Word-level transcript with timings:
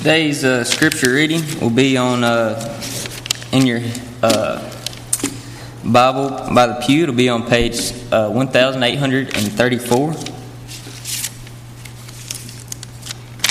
Today's 0.00 0.44
uh, 0.44 0.64
scripture 0.64 1.12
reading 1.12 1.42
will 1.60 1.68
be 1.68 1.98
on 1.98 2.24
uh, 2.24 2.82
in 3.52 3.66
your 3.66 3.82
uh, 4.22 4.72
Bible 5.84 6.30
by 6.54 6.68
the 6.68 6.82
pew. 6.86 7.02
It'll 7.02 7.14
be 7.14 7.28
on 7.28 7.46
page 7.46 7.92
uh, 8.10 8.30
1834. 8.30 10.14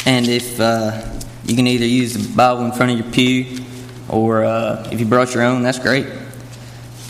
And 0.07 0.27
if 0.27 0.59
uh, 0.59 0.99
you 1.45 1.55
can 1.55 1.67
either 1.67 1.85
use 1.85 2.15
the 2.15 2.35
Bible 2.35 2.65
in 2.65 2.71
front 2.71 2.93
of 2.93 2.97
your 2.97 3.11
pew, 3.13 3.63
or 4.09 4.43
uh, 4.43 4.89
if 4.91 4.99
you 4.99 5.05
brought 5.05 5.35
your 5.35 5.43
own, 5.43 5.61
that's 5.61 5.77
great. 5.77 6.07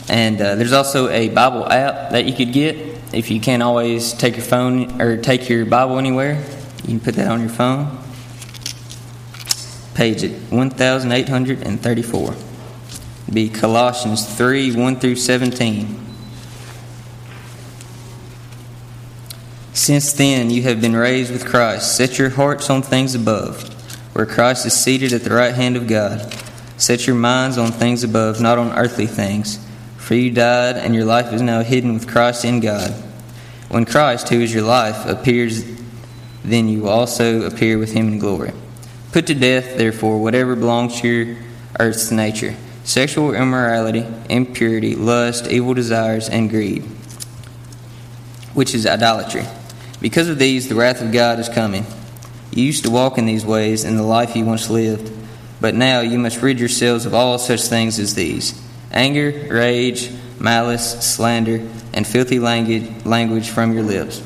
And 0.10 0.38
there's 0.38 0.74
also 0.74 1.08
a 1.08 1.30
Bible 1.30 1.66
app 1.66 2.12
that 2.12 2.26
you 2.26 2.34
could 2.34 2.52
get 2.52 2.76
if 3.14 3.32
you 3.32 3.40
can't 3.40 3.64
always 3.64 4.12
take 4.12 4.36
your 4.36 4.44
phone 4.44 5.02
or 5.02 5.16
take 5.16 5.48
your 5.48 5.66
Bible 5.66 5.98
anywhere. 5.98 6.44
You 6.82 6.90
can 6.90 7.00
put 7.00 7.16
that 7.16 7.32
on 7.32 7.40
your 7.40 7.48
phone 7.48 7.99
page 10.00 10.24
1834. 10.24 12.36
Be 13.34 13.50
Colossians 13.50 14.26
3 14.38 14.74
1 14.74 14.96
through 14.96 15.18
17. 15.18 16.00
Since 19.74 20.14
then 20.14 20.50
you 20.52 20.62
have 20.62 20.80
been 20.80 20.96
raised 20.96 21.34
with 21.34 21.46
Christ. 21.46 21.98
Set 21.98 22.18
your 22.18 22.30
hearts 22.30 22.70
on 22.70 22.82
things 22.82 23.14
above, 23.14 23.62
where 24.16 24.26
Christ 24.26 24.66
is 24.66 24.74
seated 24.74 25.12
at 25.12 25.24
the 25.24 25.36
right 25.36 25.54
hand 25.54 25.76
of 25.76 25.86
God. 25.86 26.34
Set 26.78 27.06
your 27.06 27.18
minds 27.18 27.58
on 27.58 27.74
things 27.74 28.02
above, 28.02 28.40
not 28.40 28.58
on 28.58 28.72
earthly 28.78 29.06
things. 29.06 29.60
For 29.98 30.16
you 30.16 30.32
died, 30.32 30.78
and 30.78 30.96
your 30.96 31.04
life 31.04 31.34
is 31.34 31.42
now 31.42 31.62
hidden 31.62 31.94
with 31.94 32.08
Christ 32.08 32.46
in 32.46 32.62
God. 32.62 32.92
When 33.68 33.84
Christ, 33.84 34.30
who 34.30 34.40
is 34.40 34.54
your 34.54 34.64
life, 34.64 35.06
appears, 35.06 35.66
then 36.46 36.70
you 36.70 36.84
will 36.84 36.90
also 36.90 37.42
appear 37.42 37.78
with 37.78 37.92
him 37.92 38.14
in 38.14 38.20
glory. 38.20 38.54
Put 39.12 39.26
to 39.28 39.34
death, 39.34 39.76
therefore, 39.78 40.22
whatever 40.22 40.56
belongs 40.56 41.02
to 41.02 41.08
your 41.08 41.38
earth's 41.80 42.12
nature 42.12 42.56
sexual 42.84 43.34
immorality, 43.34 44.06
impurity, 44.30 44.96
lust, 44.96 45.48
evil 45.48 45.74
desires, 45.74 46.28
and 46.28 46.50
greed, 46.50 46.82
which 48.54 48.74
is 48.74 48.88
idolatry. 48.88 49.46
Because 50.02 50.28
of 50.28 50.40
these, 50.40 50.70
the 50.70 50.76
wrath 50.76 51.02
of 51.02 51.12
God 51.12 51.40
is 51.40 51.50
coming. 51.50 51.86
You 52.52 52.64
used 52.64 52.86
to 52.86 52.90
walk 52.90 53.20
in 53.20 53.28
these 53.28 53.46
ways 53.46 53.84
in 53.84 53.96
the 53.96 54.04
life 54.04 54.36
you 54.36 54.46
once 54.46 54.70
lived, 54.70 55.12
but 55.62 55.76
now 55.76 56.02
you 56.02 56.18
must 56.18 56.42
rid 56.42 56.60
yourselves 56.60 57.06
of 57.06 57.14
all 57.14 57.38
such 57.38 57.62
things 57.64 58.00
as 58.00 58.16
these 58.16 58.60
anger, 58.92 59.48
rage, 59.52 60.12
malice, 60.40 61.14
slander, 61.14 61.68
and 61.94 62.08
filthy 62.08 62.40
language 62.40 63.50
from 63.50 63.74
your 63.74 63.84
lips. 63.84 64.24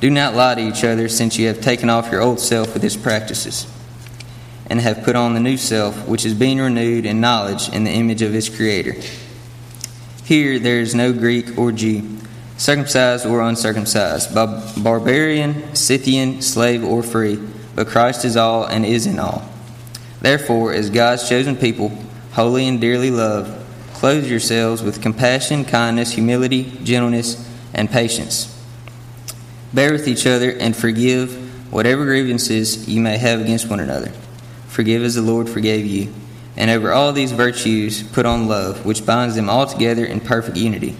Do 0.00 0.10
not 0.10 0.34
lie 0.34 0.56
to 0.56 0.60
each 0.60 0.82
other, 0.82 1.08
since 1.08 1.38
you 1.38 1.46
have 1.48 1.60
taken 1.60 1.88
off 1.88 2.10
your 2.10 2.20
old 2.20 2.40
self 2.40 2.74
with 2.74 2.82
its 2.82 2.96
practices 2.96 3.66
and 4.72 4.80
have 4.80 5.04
put 5.04 5.14
on 5.14 5.34
the 5.34 5.40
new 5.40 5.58
self, 5.58 6.08
which 6.08 6.24
is 6.24 6.32
being 6.32 6.58
renewed 6.58 7.04
in 7.04 7.20
knowledge 7.20 7.68
in 7.68 7.84
the 7.84 7.90
image 7.90 8.22
of 8.22 8.34
its 8.34 8.48
Creator. 8.48 8.94
Here 10.24 10.58
there 10.58 10.80
is 10.80 10.94
no 10.94 11.12
Greek 11.12 11.58
or 11.58 11.72
Jew, 11.72 12.16
circumcised 12.56 13.26
or 13.26 13.42
uncircumcised, 13.42 14.34
barbarian, 14.34 15.76
Scythian, 15.76 16.40
slave 16.40 16.82
or 16.82 17.02
free, 17.02 17.38
but 17.74 17.86
Christ 17.86 18.24
is 18.24 18.34
all 18.34 18.64
and 18.64 18.86
is 18.86 19.04
in 19.06 19.18
all. 19.18 19.46
Therefore, 20.22 20.72
as 20.72 20.88
God's 20.88 21.28
chosen 21.28 21.54
people, 21.54 21.90
holy 22.30 22.66
and 22.66 22.80
dearly 22.80 23.10
loved, 23.10 23.52
clothe 23.92 24.24
yourselves 24.24 24.82
with 24.82 25.02
compassion, 25.02 25.66
kindness, 25.66 26.12
humility, 26.12 26.72
gentleness, 26.82 27.46
and 27.74 27.90
patience. 27.90 28.58
Bear 29.74 29.92
with 29.92 30.08
each 30.08 30.26
other 30.26 30.50
and 30.50 30.74
forgive 30.74 31.70
whatever 31.70 32.06
grievances 32.06 32.88
you 32.88 33.02
may 33.02 33.18
have 33.18 33.38
against 33.38 33.68
one 33.68 33.78
another. 33.78 34.10
Forgive 34.72 35.02
as 35.02 35.16
the 35.16 35.20
Lord 35.20 35.50
forgave 35.50 35.84
you. 35.84 36.10
And 36.56 36.70
over 36.70 36.92
all 36.92 37.12
these 37.12 37.32
virtues, 37.32 38.02
put 38.02 38.24
on 38.24 38.48
love, 38.48 38.86
which 38.86 39.04
binds 39.04 39.34
them 39.34 39.50
all 39.50 39.66
together 39.66 40.02
in 40.02 40.18
perfect 40.18 40.56
unity. 40.56 40.96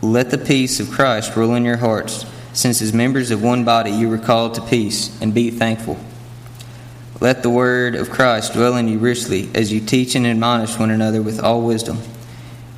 Let 0.00 0.30
the 0.30 0.38
peace 0.38 0.80
of 0.80 0.90
Christ 0.90 1.36
rule 1.36 1.54
in 1.54 1.66
your 1.66 1.76
hearts, 1.76 2.24
since 2.54 2.80
as 2.80 2.94
members 2.94 3.30
of 3.30 3.42
one 3.42 3.66
body 3.66 3.90
you 3.90 4.08
were 4.08 4.16
called 4.16 4.54
to 4.54 4.62
peace, 4.62 5.20
and 5.20 5.34
be 5.34 5.50
thankful. 5.50 5.98
Let 7.20 7.42
the 7.42 7.50
word 7.50 7.94
of 7.94 8.08
Christ 8.08 8.54
dwell 8.54 8.76
in 8.76 8.88
you 8.88 8.98
richly, 8.98 9.50
as 9.54 9.70
you 9.70 9.80
teach 9.80 10.14
and 10.14 10.26
admonish 10.26 10.78
one 10.78 10.90
another 10.90 11.20
with 11.20 11.38
all 11.38 11.60
wisdom, 11.60 11.98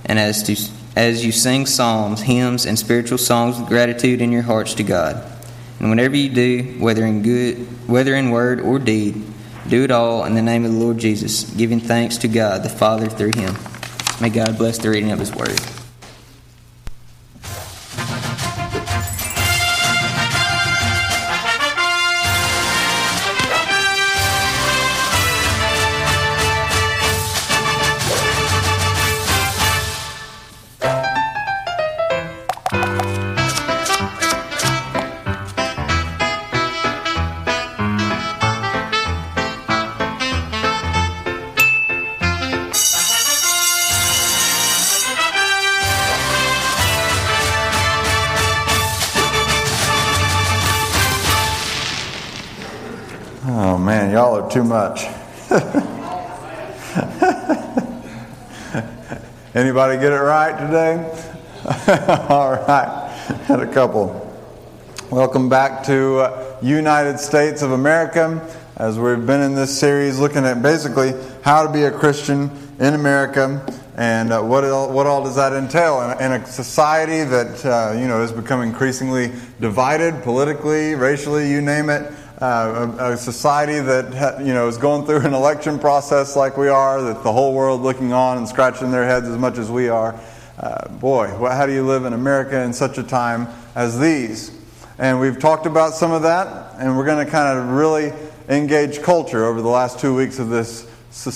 and 0.06 0.19
as, 0.19 0.43
to, 0.43 0.56
as 0.97 1.25
you 1.25 1.31
sing 1.31 1.67
psalms, 1.67 2.22
hymns, 2.22 2.67
and 2.67 2.77
spiritual 2.77 3.19
songs 3.19 3.56
with 3.56 3.69
gratitude 3.69 4.21
in 4.21 4.33
your 4.33 4.43
hearts 4.43 4.75
to 4.75 4.83
God. 4.83 5.25
And 5.78 5.88
whenever 5.88 6.17
you 6.17 6.31
do, 6.31 6.75
whether 6.81 7.06
in 7.06 7.22
good, 7.22 7.59
whether 7.88 8.17
in 8.17 8.31
word 8.31 8.61
or 8.61 8.81
deed, 8.81 9.22
do 9.69 9.84
it 9.84 9.91
all 9.91 10.25
in 10.25 10.34
the 10.34 10.43
name 10.43 10.65
of 10.65 10.73
the 10.73 10.79
Lord 10.79 10.99
Jesus, 10.99 11.45
giving 11.45 11.81
thanks 11.81 12.17
to 12.19 12.29
God 12.29 12.62
the 12.62 12.69
Father 12.69 13.09
through 13.09 13.33
him. 13.34 13.55
May 14.21 14.31
God 14.31 14.56
bless 14.56 14.79
the 14.79 14.91
reading 14.91 15.12
of 15.12 15.19
his 15.19 15.34
word. 15.34 15.61
Anybody 59.78 60.00
get 60.00 60.12
it 60.12 60.16
right 60.16 60.59
today? 60.59 60.94
All 62.28 62.50
right, 62.50 63.12
had 63.44 63.61
a 63.61 63.72
couple. 63.72 64.37
Welcome 65.09 65.49
back 65.49 65.84
to 65.84 66.19
uh, 66.19 66.59
United 66.61 67.21
States 67.21 67.62
of 67.62 67.71
America 67.71 68.44
as 68.77 68.99
we've 68.99 69.25
been 69.25 69.41
in 69.41 69.55
this 69.55 69.78
series 69.78 70.19
looking 70.19 70.44
at 70.44 70.62
basically 70.62 71.12
how 71.43 71.65
to 71.65 71.72
be 71.72 71.84
a 71.84 71.93
Christian 71.93 72.50
in 72.81 72.94
America 72.94 73.65
and 73.97 74.33
uh, 74.33 74.43
what, 74.43 74.65
all, 74.65 74.91
what 74.91 75.06
all 75.06 75.22
does 75.22 75.37
that 75.37 75.53
entail 75.53 76.11
in, 76.11 76.22
in 76.22 76.33
a 76.33 76.44
society 76.44 77.22
that 77.22 77.65
uh, 77.65 77.93
you 77.97 78.09
know 78.09 78.21
has 78.21 78.33
become 78.33 78.62
increasingly 78.62 79.31
divided 79.61 80.25
politically, 80.25 80.97
racially, 80.97 81.49
you 81.49 81.61
name 81.61 81.88
it 81.88 82.12
uh, 82.41 82.94
a, 83.00 83.12
a, 83.12 83.16
society 83.16 83.81
that 83.81 84.38
you 84.41 84.54
know 84.54 84.69
is 84.69 84.78
going 84.78 85.04
through 85.04 85.21
an 85.21 85.34
election 85.34 85.76
process 85.76 86.37
like 86.37 86.56
we 86.56 86.69
are, 86.69 87.03
that 87.03 87.25
the 87.25 87.32
whole 87.32 87.53
world 87.53 87.81
looking 87.81 88.12
on 88.12 88.38
and 88.38 88.49
scratching 88.49 88.93
their 88.93 89.04
heads 89.04 89.26
as 89.26 89.37
much 89.37 89.59
as 89.59 89.71
we 89.71 89.88
are. 89.88 90.15
Uh, 90.56 90.88
boy, 90.88 91.26
how 91.26 91.66
do 91.66 91.72
you 91.72 91.84
live 91.84 92.04
in 92.04 92.12
America 92.12 92.60
in 92.62 92.72
such 92.72 92.97
a 92.97 93.03
time 93.03 93.49
as 93.75 93.99
these? 93.99 94.56
And 94.99 95.19
we've 95.19 95.38
talked 95.38 95.66
about 95.66 95.94
some 95.94 96.12
of 96.12 96.22
that, 96.22 96.76
and 96.78 96.97
we're 96.97 97.06
going 97.06 97.25
to 97.25 97.31
kind 97.31 97.59
of 97.59 97.71
really 97.71 98.12
engage 98.49 99.03
culture 99.03 99.44
over 99.44 99.60
the 99.60 99.69
last 99.69 99.99
two 99.99 100.15
weeks 100.15 100.38
of 100.38 100.49
this 100.49 100.87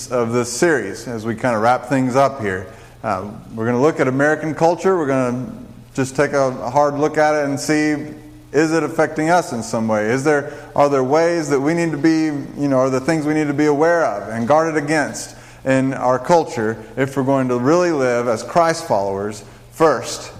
of 0.09 0.31
this 0.31 0.51
series 0.51 1.07
as 1.07 1.25
we 1.25 1.35
kind 1.35 1.55
of 1.55 1.61
wrap 1.61 1.87
things 1.87 2.15
up 2.15 2.39
here. 2.39 2.71
Uh, 3.03 3.29
we're 3.53 3.65
going 3.65 3.75
to 3.75 3.81
look 3.81 3.99
at 3.99 4.07
American 4.07 4.55
culture. 4.55 4.97
We're 4.97 5.07
going 5.07 5.45
to 5.45 5.51
just 5.95 6.15
take 6.15 6.31
a 6.31 6.69
hard 6.69 6.93
look 6.93 7.17
at 7.17 7.35
it 7.35 7.43
and 7.43 7.59
see 7.59 8.13
is 8.53 8.71
it 8.71 8.83
affecting 8.83 9.29
us 9.29 9.51
in 9.51 9.63
some 9.63 9.87
way? 9.87 10.05
Is 10.05 10.23
there, 10.23 10.53
are 10.75 10.87
there 10.87 11.03
ways 11.03 11.49
that 11.49 11.59
we 11.59 11.73
need 11.73 11.91
to 11.91 11.97
be, 11.97 12.25
you 12.61 12.67
know, 12.67 12.77
are 12.77 12.89
there 12.89 12.99
things 12.99 13.25
we 13.25 13.33
need 13.33 13.47
to 13.47 13.53
be 13.53 13.65
aware 13.65 14.05
of 14.05 14.29
and 14.29 14.47
guarded 14.47 14.81
against 14.81 15.35
in 15.65 15.93
our 15.93 16.19
culture 16.19 16.83
if 16.95 17.17
we're 17.17 17.23
going 17.23 17.47
to 17.47 17.57
really 17.57 17.91
live 17.91 18.27
as 18.27 18.43
Christ 18.43 18.87
followers 18.87 19.43
first 19.71 20.31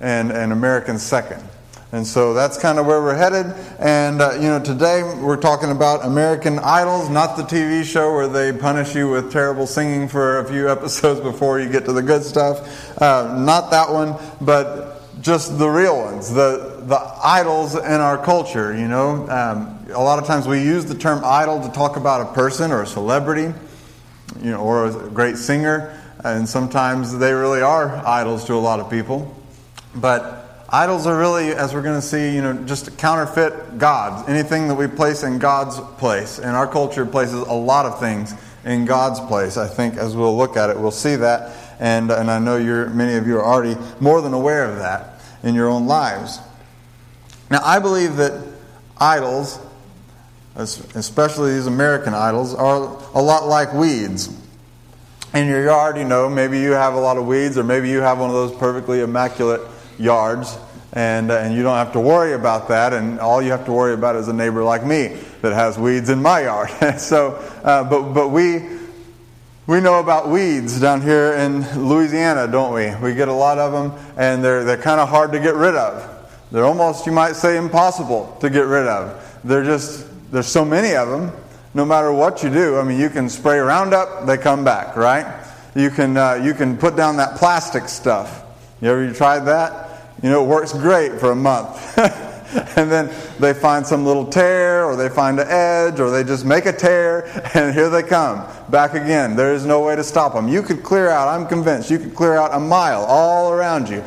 and, 0.00 0.30
and 0.30 0.52
Americans 0.52 1.02
second? 1.02 1.42
And 1.92 2.06
so 2.06 2.34
that's 2.34 2.58
kind 2.58 2.78
of 2.78 2.86
where 2.86 3.00
we're 3.00 3.16
headed. 3.16 3.46
And, 3.78 4.20
uh, 4.20 4.32
you 4.34 4.48
know, 4.48 4.60
today 4.60 5.02
we're 5.02 5.40
talking 5.40 5.70
about 5.70 6.04
American 6.04 6.58
Idols, 6.58 7.08
not 7.08 7.36
the 7.36 7.44
TV 7.44 7.84
show 7.84 8.12
where 8.12 8.28
they 8.28 8.52
punish 8.52 8.94
you 8.94 9.08
with 9.08 9.32
terrible 9.32 9.66
singing 9.66 10.08
for 10.08 10.40
a 10.40 10.44
few 10.44 10.68
episodes 10.70 11.20
before 11.20 11.60
you 11.60 11.68
get 11.68 11.84
to 11.86 11.92
the 11.92 12.02
good 12.02 12.22
stuff. 12.22 13.00
Uh, 13.00 13.36
not 13.38 13.70
that 13.70 13.90
one, 13.90 14.16
but 14.40 14.96
just 15.22 15.58
the 15.58 15.68
real 15.68 15.96
ones, 15.96 16.32
the, 16.32 16.75
the 16.86 16.98
idols 17.22 17.74
in 17.74 18.00
our 18.00 18.16
culture. 18.16 18.76
You 18.76 18.86
know, 18.86 19.28
um, 19.28 19.86
a 19.90 20.02
lot 20.02 20.20
of 20.20 20.26
times 20.26 20.46
we 20.46 20.62
use 20.62 20.84
the 20.84 20.94
term 20.94 21.22
idol 21.24 21.60
to 21.60 21.68
talk 21.72 21.96
about 21.96 22.30
a 22.30 22.32
person 22.32 22.70
or 22.70 22.82
a 22.82 22.86
celebrity, 22.86 23.52
you 24.40 24.50
know, 24.52 24.60
or 24.60 24.86
a 24.86 25.10
great 25.10 25.36
singer, 25.36 26.00
and 26.24 26.48
sometimes 26.48 27.16
they 27.18 27.32
really 27.32 27.60
are 27.60 27.88
idols 28.06 28.44
to 28.44 28.54
a 28.54 28.62
lot 28.62 28.78
of 28.78 28.88
people. 28.88 29.34
But 29.96 30.64
idols 30.68 31.08
are 31.08 31.18
really, 31.18 31.48
as 31.48 31.74
we're 31.74 31.82
going 31.82 32.00
to 32.00 32.06
see, 32.06 32.34
you 32.34 32.42
know, 32.42 32.54
just 32.64 32.96
counterfeit 32.98 33.78
gods. 33.78 34.28
Anything 34.28 34.68
that 34.68 34.76
we 34.76 34.86
place 34.86 35.24
in 35.24 35.38
God's 35.38 35.80
place. 35.98 36.38
And 36.38 36.56
our 36.56 36.68
culture 36.68 37.04
places 37.04 37.40
a 37.40 37.52
lot 37.52 37.86
of 37.86 37.98
things 37.98 38.32
in 38.64 38.84
God's 38.84 39.18
place. 39.20 39.56
I 39.56 39.66
think 39.66 39.96
as 39.96 40.14
we'll 40.14 40.36
look 40.36 40.56
at 40.56 40.70
it, 40.70 40.78
we'll 40.78 40.90
see 40.90 41.16
that. 41.16 41.56
And, 41.80 42.10
and 42.10 42.30
I 42.30 42.38
know 42.38 42.56
you're, 42.56 42.88
many 42.90 43.16
of 43.16 43.26
you 43.26 43.38
are 43.38 43.44
already 43.44 43.76
more 43.98 44.20
than 44.20 44.34
aware 44.34 44.64
of 44.64 44.78
that 44.78 45.20
in 45.42 45.54
your 45.54 45.68
own 45.68 45.86
lives. 45.86 46.38
Now, 47.50 47.60
I 47.62 47.78
believe 47.78 48.16
that 48.16 48.44
idols, 48.98 49.58
especially 50.56 51.54
these 51.54 51.66
American 51.66 52.14
idols, 52.14 52.54
are 52.54 52.76
a 53.14 53.22
lot 53.22 53.46
like 53.46 53.72
weeds. 53.72 54.34
In 55.34 55.46
your 55.46 55.64
yard, 55.64 55.96
you 55.96 56.04
know, 56.04 56.28
maybe 56.28 56.58
you 56.58 56.72
have 56.72 56.94
a 56.94 57.00
lot 57.00 57.16
of 57.16 57.26
weeds, 57.26 57.58
or 57.58 57.64
maybe 57.64 57.88
you 57.88 58.00
have 58.00 58.18
one 58.18 58.30
of 58.30 58.34
those 58.34 58.52
perfectly 58.52 59.00
immaculate 59.00 59.60
yards, 59.98 60.58
and, 60.92 61.30
uh, 61.30 61.38
and 61.38 61.54
you 61.54 61.62
don't 61.62 61.76
have 61.76 61.92
to 61.92 62.00
worry 62.00 62.32
about 62.32 62.68
that, 62.68 62.92
and 62.92 63.20
all 63.20 63.42
you 63.42 63.50
have 63.50 63.66
to 63.66 63.72
worry 63.72 63.92
about 63.92 64.16
is 64.16 64.28
a 64.28 64.32
neighbor 64.32 64.64
like 64.64 64.84
me 64.84 65.16
that 65.42 65.52
has 65.52 65.78
weeds 65.78 66.08
in 66.08 66.22
my 66.22 66.42
yard. 66.42 66.70
so, 66.98 67.32
uh, 67.62 67.84
but, 67.84 68.12
but 68.12 68.28
we, 68.28 68.62
we 69.66 69.80
know 69.80 70.00
about 70.00 70.30
weeds 70.30 70.80
down 70.80 71.02
here 71.02 71.34
in 71.34 71.60
Louisiana, 71.86 72.48
don't 72.48 72.72
we? 72.72 72.94
We 72.96 73.14
get 73.14 73.28
a 73.28 73.32
lot 73.32 73.58
of 73.58 73.72
them, 73.72 74.12
and 74.16 74.42
they're, 74.42 74.64
they're 74.64 74.76
kind 74.76 75.00
of 75.00 75.08
hard 75.08 75.32
to 75.32 75.38
get 75.38 75.54
rid 75.54 75.74
of. 75.76 76.15
They're 76.52 76.64
almost, 76.64 77.06
you 77.06 77.12
might 77.12 77.34
say, 77.34 77.56
impossible 77.56 78.36
to 78.40 78.48
get 78.48 78.66
rid 78.66 78.86
of. 78.86 79.40
They're 79.42 79.64
just, 79.64 80.06
there's 80.30 80.46
so 80.46 80.64
many 80.64 80.94
of 80.94 81.08
them, 81.08 81.32
no 81.74 81.84
matter 81.84 82.12
what 82.12 82.42
you 82.42 82.50
do. 82.50 82.78
I 82.78 82.84
mean, 82.84 83.00
you 83.00 83.10
can 83.10 83.28
spray 83.28 83.58
Roundup, 83.58 84.26
they 84.26 84.38
come 84.38 84.64
back, 84.64 84.96
right? 84.96 85.44
You 85.74 85.90
can, 85.90 86.16
uh, 86.16 86.34
you 86.34 86.54
can 86.54 86.76
put 86.76 86.96
down 86.96 87.16
that 87.16 87.36
plastic 87.36 87.88
stuff. 87.88 88.44
You 88.80 88.90
ever 88.90 89.12
tried 89.12 89.40
that? 89.40 90.12
You 90.22 90.30
know, 90.30 90.44
it 90.44 90.48
works 90.48 90.72
great 90.72 91.18
for 91.20 91.32
a 91.32 91.36
month. 91.36 91.98
and 92.76 92.90
then 92.90 93.10
they 93.38 93.52
find 93.52 93.86
some 93.86 94.04
little 94.04 94.26
tear, 94.26 94.84
or 94.84 94.96
they 94.96 95.08
find 95.08 95.38
an 95.40 95.48
edge, 95.48 96.00
or 96.00 96.10
they 96.10 96.24
just 96.24 96.44
make 96.44 96.66
a 96.66 96.72
tear, 96.72 97.26
and 97.54 97.74
here 97.74 97.90
they 97.90 98.02
come 98.02 98.46
back 98.70 98.94
again. 98.94 99.36
There 99.36 99.52
is 99.52 99.66
no 99.66 99.84
way 99.84 99.96
to 99.96 100.04
stop 100.04 100.34
them. 100.34 100.48
You 100.48 100.62
could 100.62 100.82
clear 100.82 101.08
out, 101.08 101.28
I'm 101.28 101.46
convinced, 101.46 101.90
you 101.90 101.98
could 101.98 102.14
clear 102.14 102.36
out 102.36 102.54
a 102.54 102.60
mile 102.60 103.04
all 103.04 103.52
around 103.52 103.88
you. 103.88 104.02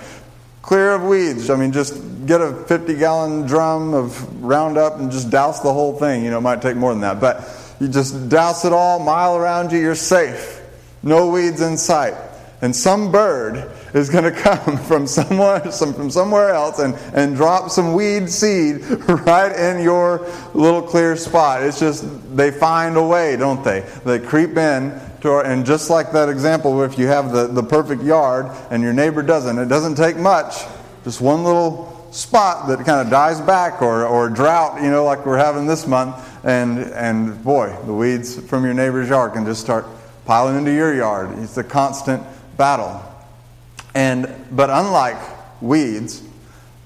Clear 0.70 0.92
of 0.92 1.02
weeds. 1.02 1.50
I 1.50 1.56
mean, 1.56 1.72
just 1.72 1.96
get 2.28 2.42
a 2.42 2.54
50 2.54 2.96
gallon 2.98 3.48
drum 3.48 3.96
of 3.96 4.44
Roundup 4.44 5.00
and 5.00 5.12
just 5.12 5.32
douse 5.32 5.62
the 5.62 5.74
whole 5.74 5.98
thing. 5.98 6.24
You 6.24 6.30
know, 6.30 6.38
it 6.38 6.42
might 6.42 6.62
take 6.62 6.78
more 6.78 6.92
than 6.92 7.02
that. 7.02 7.20
But 7.20 7.42
you 7.80 7.88
just 7.88 8.30
douse 8.30 8.66
it 8.66 8.72
all, 8.72 9.00
mile 9.00 9.36
around 9.36 9.72
you, 9.72 9.80
you're 9.80 9.96
safe. 9.96 10.62
No 11.02 11.32
weeds 11.32 11.62
in 11.62 11.76
sight 11.76 12.14
and 12.62 12.76
some 12.76 13.12
bird 13.12 13.72
is 13.94 14.10
going 14.10 14.24
to 14.32 14.32
come 14.32 14.78
from 14.78 15.08
somewhere, 15.08 15.72
some, 15.72 15.94
from 15.94 16.10
somewhere 16.10 16.50
else 16.50 16.80
and, 16.80 16.96
and 17.14 17.36
drop 17.36 17.70
some 17.70 17.94
weed 17.94 18.30
seed 18.30 18.82
right 19.26 19.56
in 19.56 19.82
your 19.82 20.28
little 20.54 20.82
clear 20.82 21.16
spot. 21.16 21.64
It's 21.64 21.80
just, 21.80 22.06
they 22.36 22.52
find 22.52 22.98
a 22.98 23.04
way, 23.04 23.36
don't 23.38 23.64
they? 23.64 23.82
They 24.06 24.20
creep 24.20 24.58
in, 24.58 25.00
to 25.22 25.30
our, 25.30 25.46
and 25.46 25.66
just 25.66 25.90
like 25.90 26.12
that 26.12 26.30
example, 26.30 26.84
if 26.84 26.98
you 26.98 27.08
have 27.08 27.32
the, 27.32 27.48
the 27.48 27.64
perfect 27.64 28.04
yard 28.04 28.48
and 28.72 28.82
your 28.84 28.94
neighbor 28.94 29.22
doesn't, 29.22 29.58
it 29.58 29.68
doesn't 29.68 29.96
take 29.96 30.18
much, 30.18 30.64
just 31.04 31.22
one 31.22 31.44
little 31.44 31.96
spot 32.12 32.68
that 32.68 32.86
kind 32.86 33.02
of 33.02 33.10
dies 33.10 33.40
back 33.42 33.82
or, 33.82 34.06
or 34.06 34.30
drought, 34.30 34.82
you 34.82 34.90
know, 34.90 35.06
like 35.06 35.26
we're 35.26 35.38
having 35.38 35.68
this 35.68 35.86
month, 35.86 36.16
and, 36.46 36.80
and 36.80 37.44
boy, 37.44 37.76
the 37.86 37.94
weeds 37.94 38.40
from 38.48 38.64
your 38.64 38.74
neighbor's 38.74 39.10
yard 39.10 39.34
can 39.34 39.46
just 39.46 39.62
start 39.62 39.86
piling 40.26 40.58
into 40.58 40.74
your 40.74 40.94
yard. 40.94 41.38
It's 41.40 41.58
a 41.58 41.64
constant 41.64 42.24
battle. 42.58 43.04
And 43.96 44.34
but 44.52 44.70
unlike 44.70 45.18
weeds, 45.62 46.24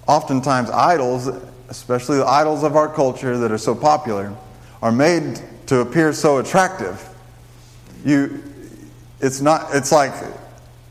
oftentimes 0.08 0.70
idols, 0.70 1.28
especially 1.70 2.18
the 2.18 2.26
idols 2.26 2.64
of 2.64 2.76
our 2.76 2.88
culture 2.88 3.38
that 3.38 3.52
are 3.52 3.58
so 3.58 3.76
popular, 3.76 4.34
are 4.82 4.92
made 4.92 5.42
to 5.68 5.80
appear 5.80 6.14
so 6.14 6.38
attractive. 6.38 7.10
You, 8.04 8.44
it's 9.20 9.42
not. 9.42 9.74
It's 9.74 9.92
like 9.92 10.14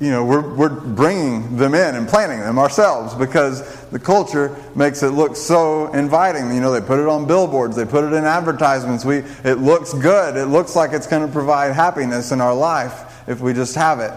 you 0.03 0.11
know, 0.11 0.25
we're, 0.25 0.55
we're 0.57 0.69
bringing 0.69 1.57
them 1.57 1.77
in 1.77 1.95
and 1.95 2.09
planting 2.09 2.41
them 2.41 2.59
ourselves 2.59 3.15
because 3.15 3.87
the 3.91 4.01
culture 4.01 4.57
makes 4.75 5.01
it 5.05 5.11
look 5.11 5.37
so 5.37 5.93
inviting. 5.93 6.53
You 6.53 6.61
know, 6.61 6.73
they 6.73 6.85
put 6.85 6.99
it 6.99 7.07
on 7.07 7.25
billboards, 7.25 7.77
they 7.77 7.85
put 7.85 8.03
it 8.03 8.13
in 8.13 8.25
advertisements. 8.25 9.05
We, 9.05 9.19
it 9.45 9.59
looks 9.59 9.95
good. 9.95 10.37
It 10.37 10.47
looks 10.47 10.75
like 10.75 10.93
it's 10.93 11.07
going 11.07 11.25
to 11.25 11.33
provide 11.33 11.73
happiness 11.73 12.33
in 12.33 12.41
our 12.41 12.53
life 12.53 13.29
if 13.29 13.41
we 13.41 13.53
just 13.53 13.77
have 13.77 14.01
it. 14.01 14.13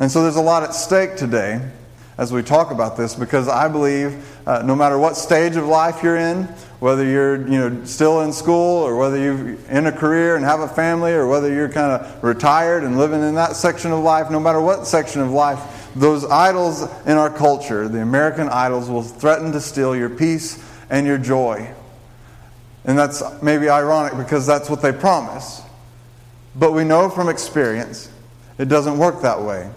And 0.00 0.10
so 0.10 0.24
there's 0.24 0.34
a 0.34 0.42
lot 0.42 0.64
at 0.64 0.74
stake 0.74 1.14
today 1.14 1.60
as 2.18 2.32
we 2.32 2.42
talk 2.42 2.72
about 2.72 2.96
this 2.96 3.14
because 3.14 3.46
I 3.46 3.68
believe 3.68 4.28
uh, 4.44 4.62
no 4.64 4.74
matter 4.74 4.98
what 4.98 5.16
stage 5.16 5.54
of 5.54 5.66
life 5.68 6.02
you're 6.02 6.16
in, 6.16 6.48
whether 6.84 7.02
you're 7.02 7.36
you 7.48 7.58
know 7.58 7.82
still 7.86 8.20
in 8.20 8.30
school 8.30 8.82
or 8.82 8.94
whether 8.94 9.16
you're 9.16 9.56
in 9.70 9.86
a 9.86 9.90
career 9.90 10.36
and 10.36 10.44
have 10.44 10.60
a 10.60 10.68
family 10.68 11.12
or 11.12 11.26
whether 11.26 11.50
you're 11.50 11.66
kind 11.66 11.90
of 11.90 12.22
retired 12.22 12.84
and 12.84 12.98
living 12.98 13.22
in 13.22 13.36
that 13.36 13.56
section 13.56 13.90
of 13.90 14.00
life, 14.00 14.30
no 14.30 14.38
matter 14.38 14.60
what 14.60 14.86
section 14.86 15.22
of 15.22 15.30
life, 15.30 15.88
those 15.96 16.26
idols 16.26 16.82
in 17.06 17.16
our 17.16 17.30
culture, 17.30 17.88
the 17.88 18.02
American 18.02 18.50
idols, 18.50 18.90
will 18.90 19.02
threaten 19.02 19.50
to 19.50 19.62
steal 19.62 19.96
your 19.96 20.10
peace 20.10 20.62
and 20.90 21.06
your 21.06 21.16
joy. 21.16 21.66
And 22.84 22.98
that's 22.98 23.22
maybe 23.40 23.70
ironic 23.70 24.18
because 24.18 24.46
that's 24.46 24.68
what 24.68 24.82
they 24.82 24.92
promise. 24.92 25.62
But 26.54 26.72
we 26.72 26.84
know 26.84 27.08
from 27.08 27.30
experience 27.30 28.10
it 28.58 28.68
doesn't 28.68 28.98
work 28.98 29.22
that 29.22 29.40
way. 29.40 29.70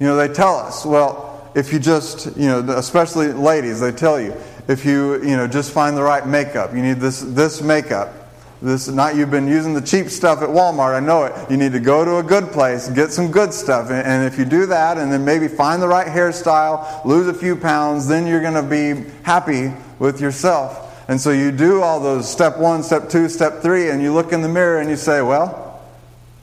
You 0.00 0.06
know, 0.06 0.16
they 0.16 0.32
tell 0.32 0.56
us, 0.56 0.86
well, 0.86 1.35
if 1.56 1.72
you 1.72 1.78
just, 1.78 2.36
you 2.36 2.48
know, 2.48 2.60
especially 2.76 3.32
ladies, 3.32 3.80
they 3.80 3.90
tell 3.90 4.20
you, 4.20 4.36
if 4.68 4.84
you, 4.84 5.14
you 5.22 5.38
know, 5.38 5.48
just 5.48 5.72
find 5.72 5.96
the 5.96 6.02
right 6.02 6.26
makeup, 6.26 6.74
you 6.74 6.82
need 6.82 6.98
this, 6.98 7.22
this 7.22 7.62
makeup. 7.62 8.12
This 8.60 8.88
not 8.88 9.16
you've 9.16 9.30
been 9.30 9.48
using 9.48 9.72
the 9.72 9.80
cheap 9.80 10.08
stuff 10.08 10.42
at 10.42 10.50
Walmart. 10.50 10.94
I 10.94 11.00
know 11.00 11.24
it. 11.24 11.50
You 11.50 11.56
need 11.56 11.72
to 11.72 11.80
go 11.80 12.04
to 12.04 12.18
a 12.18 12.22
good 12.22 12.52
place, 12.52 12.90
get 12.90 13.10
some 13.10 13.30
good 13.30 13.54
stuff, 13.54 13.90
and, 13.90 14.06
and 14.06 14.24
if 14.26 14.38
you 14.38 14.44
do 14.44 14.66
that, 14.66 14.98
and 14.98 15.10
then 15.10 15.24
maybe 15.24 15.48
find 15.48 15.80
the 15.80 15.88
right 15.88 16.06
hairstyle, 16.06 17.04
lose 17.06 17.26
a 17.26 17.34
few 17.34 17.56
pounds, 17.56 18.06
then 18.06 18.26
you're 18.26 18.42
going 18.42 18.54
to 18.54 18.62
be 18.62 19.10
happy 19.22 19.72
with 19.98 20.20
yourself. 20.20 21.08
And 21.08 21.18
so 21.18 21.30
you 21.30 21.52
do 21.52 21.82
all 21.82 22.00
those 22.00 22.30
step 22.30 22.58
one, 22.58 22.82
step 22.82 23.08
two, 23.08 23.30
step 23.30 23.62
three, 23.62 23.88
and 23.88 24.02
you 24.02 24.12
look 24.12 24.32
in 24.32 24.42
the 24.42 24.48
mirror 24.48 24.78
and 24.78 24.90
you 24.90 24.96
say, 24.96 25.22
well, 25.22 25.82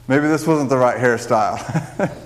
maybe 0.08 0.26
this 0.26 0.44
wasn't 0.44 0.70
the 0.70 0.78
right 0.78 0.96
hairstyle. 0.96 2.10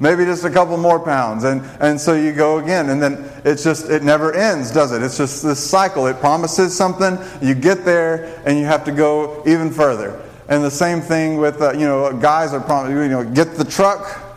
maybe 0.00 0.24
just 0.24 0.44
a 0.44 0.50
couple 0.50 0.76
more 0.76 0.98
pounds. 0.98 1.44
And, 1.44 1.62
and 1.78 2.00
so 2.00 2.14
you 2.14 2.32
go 2.32 2.58
again. 2.58 2.90
And 2.90 3.00
then 3.00 3.30
it's 3.44 3.62
just, 3.62 3.88
it 3.88 4.02
never 4.02 4.34
ends, 4.34 4.72
does 4.72 4.90
it? 4.92 5.02
It's 5.02 5.18
just 5.18 5.44
this 5.44 5.64
cycle. 5.64 6.06
It 6.08 6.18
promises 6.18 6.76
something, 6.76 7.18
you 7.40 7.54
get 7.54 7.84
there, 7.84 8.42
and 8.44 8.58
you 8.58 8.64
have 8.64 8.84
to 8.86 8.92
go 8.92 9.42
even 9.46 9.70
further. 9.70 10.20
And 10.48 10.64
the 10.64 10.70
same 10.70 11.00
thing 11.00 11.36
with, 11.36 11.62
uh, 11.62 11.74
you 11.74 11.86
know, 11.86 12.12
guys 12.12 12.52
are 12.52 12.60
promising, 12.60 12.96
you 12.96 13.08
know, 13.08 13.24
get 13.24 13.54
the 13.54 13.64
truck, 13.64 14.29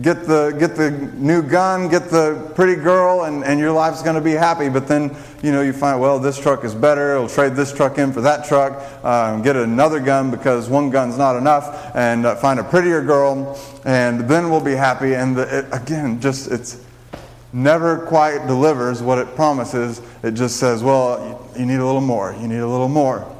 get 0.00 0.26
the, 0.26 0.56
get 0.58 0.74
the 0.74 0.90
new 0.90 1.42
gun, 1.42 1.88
get 1.88 2.10
the 2.10 2.50
pretty 2.54 2.74
girl, 2.74 3.24
and, 3.24 3.44
and 3.44 3.60
your 3.60 3.70
life's 3.70 4.02
going 4.02 4.16
to 4.16 4.20
be 4.20 4.32
happy. 4.32 4.68
But 4.68 4.88
then, 4.88 5.14
you 5.42 5.52
know, 5.52 5.62
you 5.62 5.72
find, 5.72 6.00
well, 6.00 6.18
this 6.18 6.38
truck 6.38 6.64
is 6.64 6.74
better. 6.74 7.18
We'll 7.18 7.28
trade 7.28 7.54
this 7.54 7.72
truck 7.72 7.98
in 7.98 8.12
for 8.12 8.20
that 8.22 8.44
truck, 8.44 8.82
uh, 9.04 9.40
get 9.40 9.56
another 9.56 10.00
gun 10.00 10.30
because 10.30 10.68
one 10.68 10.90
gun's 10.90 11.16
not 11.16 11.36
enough, 11.36 11.94
and 11.94 12.26
uh, 12.26 12.34
find 12.36 12.58
a 12.58 12.64
prettier 12.64 13.02
girl, 13.02 13.58
and 13.84 14.28
then 14.28 14.50
we'll 14.50 14.60
be 14.64 14.74
happy. 14.74 15.14
And 15.14 15.36
the, 15.36 15.58
it, 15.58 15.66
again, 15.70 16.20
just 16.20 16.50
it's 16.50 16.84
never 17.52 18.04
quite 18.06 18.48
delivers 18.48 19.00
what 19.00 19.18
it 19.18 19.36
promises. 19.36 20.02
It 20.24 20.32
just 20.32 20.56
says, 20.56 20.82
well, 20.82 21.48
you, 21.54 21.60
you 21.60 21.66
need 21.66 21.78
a 21.78 21.86
little 21.86 22.00
more. 22.00 22.34
You 22.40 22.48
need 22.48 22.58
a 22.58 22.68
little 22.68 22.88
more. 22.88 23.30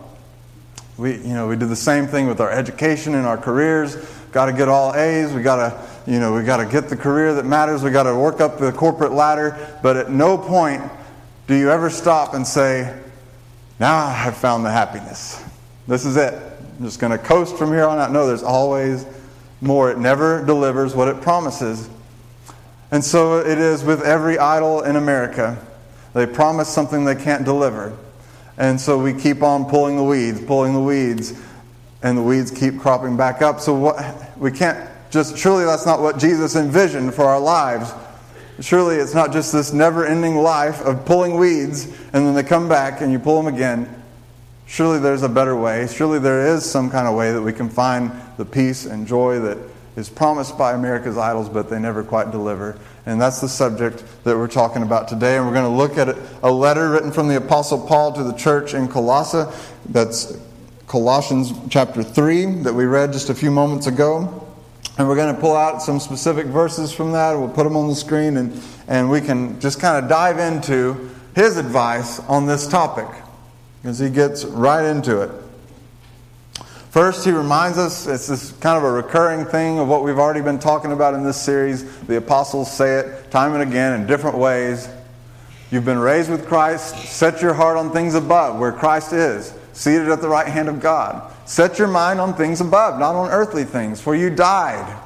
We, 0.97 1.17
you 1.17 1.35
know, 1.35 1.49
we 1.49 1.57
do 1.57 1.67
the 1.67 1.75
same 1.75 2.07
thing 2.07 2.29
with 2.29 2.41
our 2.41 2.51
education 2.51 3.17
and 3.17 3.27
our 3.27 3.37
careers. 3.37 3.97
Got 4.35 4.47
to 4.47 4.53
get 4.53 4.69
all 4.69 4.95
A's. 4.95 5.33
We 5.33 5.41
got 5.41 5.57
to 5.57 5.95
you 6.07 6.21
know, 6.21 6.35
we 6.35 6.43
got 6.43 6.59
to 6.59 6.67
get 6.67 6.89
the 6.89 6.97
career 6.97 7.35
that 7.35 7.47
matters, 7.47 7.83
we 7.83 7.91
got 7.91 8.03
to 8.03 8.15
work 8.15 8.41
up 8.41 8.59
the 8.59 8.73
corporate 8.73 9.13
ladder, 9.13 9.79
but 9.83 9.97
at 9.97 10.11
no 10.11 10.37
point 10.37 10.83
do 11.47 11.55
you 11.55 11.71
ever 11.71 11.89
stop 11.89 12.35
and 12.35 12.47
say, 12.47 12.95
now 13.81 14.07
I've 14.07 14.37
found 14.37 14.65
the 14.65 14.71
happiness. 14.71 15.43
This 15.87 16.05
is 16.05 16.17
it. 16.17 16.35
I'm 16.35 16.85
just 16.85 17.01
going 17.01 17.11
to 17.11 17.19
coast 17.19 17.57
from 17.57 17.71
here 17.71 17.85
on 17.85 17.99
out. 17.99 18.13
No, 18.13 18.27
there's 18.27 18.43
always 18.43 19.07
more. 19.61 19.91
It 19.91 19.99
never 19.99 20.45
delivers 20.45 20.95
what 20.95 21.09
it 21.09 21.21
promises. 21.21 21.89
And 22.91 23.03
so 23.03 23.39
it 23.39 23.59
is 23.59 23.83
with 23.83 24.03
every 24.03 24.39
idol 24.39 24.83
in 24.83 24.97
America. 24.97 25.59
They 26.13 26.27
promise 26.27 26.69
something 26.69 27.05
they 27.05 27.15
can't 27.15 27.45
deliver. 27.45 27.97
And 28.57 28.81
so 28.81 28.99
we 28.99 29.15
keep 29.15 29.43
on 29.43 29.65
pulling 29.65 29.97
the 29.97 30.05
weeds, 30.05 30.41
pulling 30.41 30.75
the 30.75 30.81
weeds, 30.81 31.33
and 32.05 32.19
the 32.19 32.23
weeds 32.23 32.53
keep 32.53 32.79
cropping 32.79 33.17
back 33.17 33.43
up. 33.43 33.59
So 33.61 33.75
what, 33.75 34.39
we 34.39 34.53
can't 34.53 34.91
just 35.11 35.39
surely 35.39 35.65
that's 35.65 35.87
not 35.87 36.01
what 36.01 36.19
Jesus 36.19 36.55
envisioned 36.55 37.15
for 37.15 37.25
our 37.25 37.41
lives. 37.41 37.93
Surely 38.61 38.97
it's 38.97 39.15
not 39.15 39.33
just 39.33 39.53
this 39.53 39.73
never 39.73 40.07
ending 40.07 40.37
life 40.37 40.81
of 40.83 41.05
pulling 41.07 41.37
weeds 41.37 41.87
and 41.87 42.27
then 42.27 42.35
they 42.35 42.43
come 42.43 42.69
back 42.69 43.01
and 43.01 43.11
you 43.11 43.19
pull 43.19 43.43
them 43.43 43.53
again. 43.53 44.03
Surely 44.67 44.99
there's 44.99 45.23
a 45.23 45.29
better 45.29 45.57
way. 45.57 45.89
Surely 45.89 46.19
there 46.19 46.55
is 46.55 46.69
some 46.69 46.91
kind 46.91 47.09
of 47.09 47.15
way 47.15 47.33
that 47.33 47.43
we 47.43 47.53
can 47.53 47.71
find 47.71 48.13
the 48.37 48.45
peace 48.45 48.85
and 48.85 49.07
joy 49.07 49.41
that 49.41 49.59
is 49.97 50.11
promised 50.11 50.59
by 50.59 50.75
America's 50.75 51.17
idols, 51.17 51.49
but 51.49 51.71
they 51.71 51.79
never 51.79 52.03
quite 52.05 52.33
deliver. 52.33 52.79
And 53.07 53.21
that's 53.21 53.41
the 53.41 53.49
subject 53.49 54.05
that 54.25 54.37
we're 54.37 54.49
talking 54.49 54.83
about 54.83 55.09
today. 55.09 55.37
And 55.37 55.47
we're 55.47 55.55
going 55.55 55.71
to 55.71 55.77
look 55.77 55.97
at 55.97 56.17
a 56.43 56.51
letter 56.51 56.91
written 56.91 57.13
from 57.13 57.29
the 57.29 57.37
Apostle 57.37 57.87
Paul 57.87 58.13
to 58.13 58.25
the 58.25 58.33
church 58.33 58.75
in 58.75 58.89
Colossae. 58.89 59.51
That's 59.87 60.37
Colossians 60.87 61.53
chapter 61.71 62.03
3 62.03 62.63
that 62.63 62.75
we 62.75 62.85
read 62.85 63.13
just 63.13 63.31
a 63.31 63.35
few 63.35 63.51
moments 63.51 63.87
ago. 63.87 64.47
And 64.97 65.09
we're 65.09 65.17
going 65.17 65.35
to 65.35 65.41
pull 65.41 65.57
out 65.57 65.83
some 65.83 65.99
specific 65.99 66.47
verses 66.47 66.93
from 66.93 67.13
that. 67.13 67.33
We'll 67.33 67.49
put 67.49 67.65
them 67.65 67.77
on 67.77 67.89
the 67.89 67.95
screen 67.95 68.37
and, 68.37 68.63
and 68.87 69.11
we 69.11 69.21
can 69.21 69.59
just 69.61 69.81
kind 69.81 70.03
of 70.03 70.09
dive 70.09 70.39
into 70.39 71.11
his 71.35 71.57
advice 71.57 72.21
on 72.21 72.47
this 72.47 72.69
topic 72.69 73.09
as 73.83 73.99
he 73.99 74.09
gets 74.09 74.45
right 74.45 74.85
into 74.85 75.21
it. 75.23 75.31
First, 76.91 77.25
he 77.25 77.33
reminds 77.33 77.77
us, 77.77 78.07
it's 78.07 78.29
this 78.29 78.53
kind 78.53 78.79
of 78.79 78.85
a 78.85 78.93
recurring 78.93 79.47
thing 79.47 79.81
of 79.81 79.89
what 79.89 80.05
we've 80.05 80.19
already 80.19 80.43
been 80.43 80.61
talking 80.61 80.93
about 80.93 81.15
in 81.15 81.25
this 81.25 81.41
series. 81.41 81.99
The 82.03 82.19
apostles 82.19 82.71
say 82.71 83.01
it 83.01 83.33
time 83.33 83.53
and 83.55 83.69
again 83.69 84.01
in 84.01 84.07
different 84.07 84.39
ways. 84.39 84.89
You've 85.73 85.85
been 85.85 85.99
raised 85.99 86.31
with 86.31 86.47
Christ. 86.47 86.95
Set 87.09 87.43
your 87.43 87.53
heart 87.53 87.77
on 87.77 87.91
things 87.91 88.15
above, 88.15 88.61
where 88.61 88.71
Christ 88.71 89.13
is, 89.13 89.53
seated 89.75 90.09
at 90.09 90.23
the 90.23 90.29
right 90.29 90.47
hand 90.47 90.69
of 90.69 90.81
God. 90.81 91.31
Set 91.45 91.79
your 91.79 91.89
mind 91.89 92.21
on 92.21 92.35
things 92.35 92.61
above, 92.61 92.99
not 92.99 93.15
on 93.15 93.31
earthly 93.31 93.65
things, 93.65 94.01
for 94.01 94.15
you 94.17 94.31
died. 94.31 95.01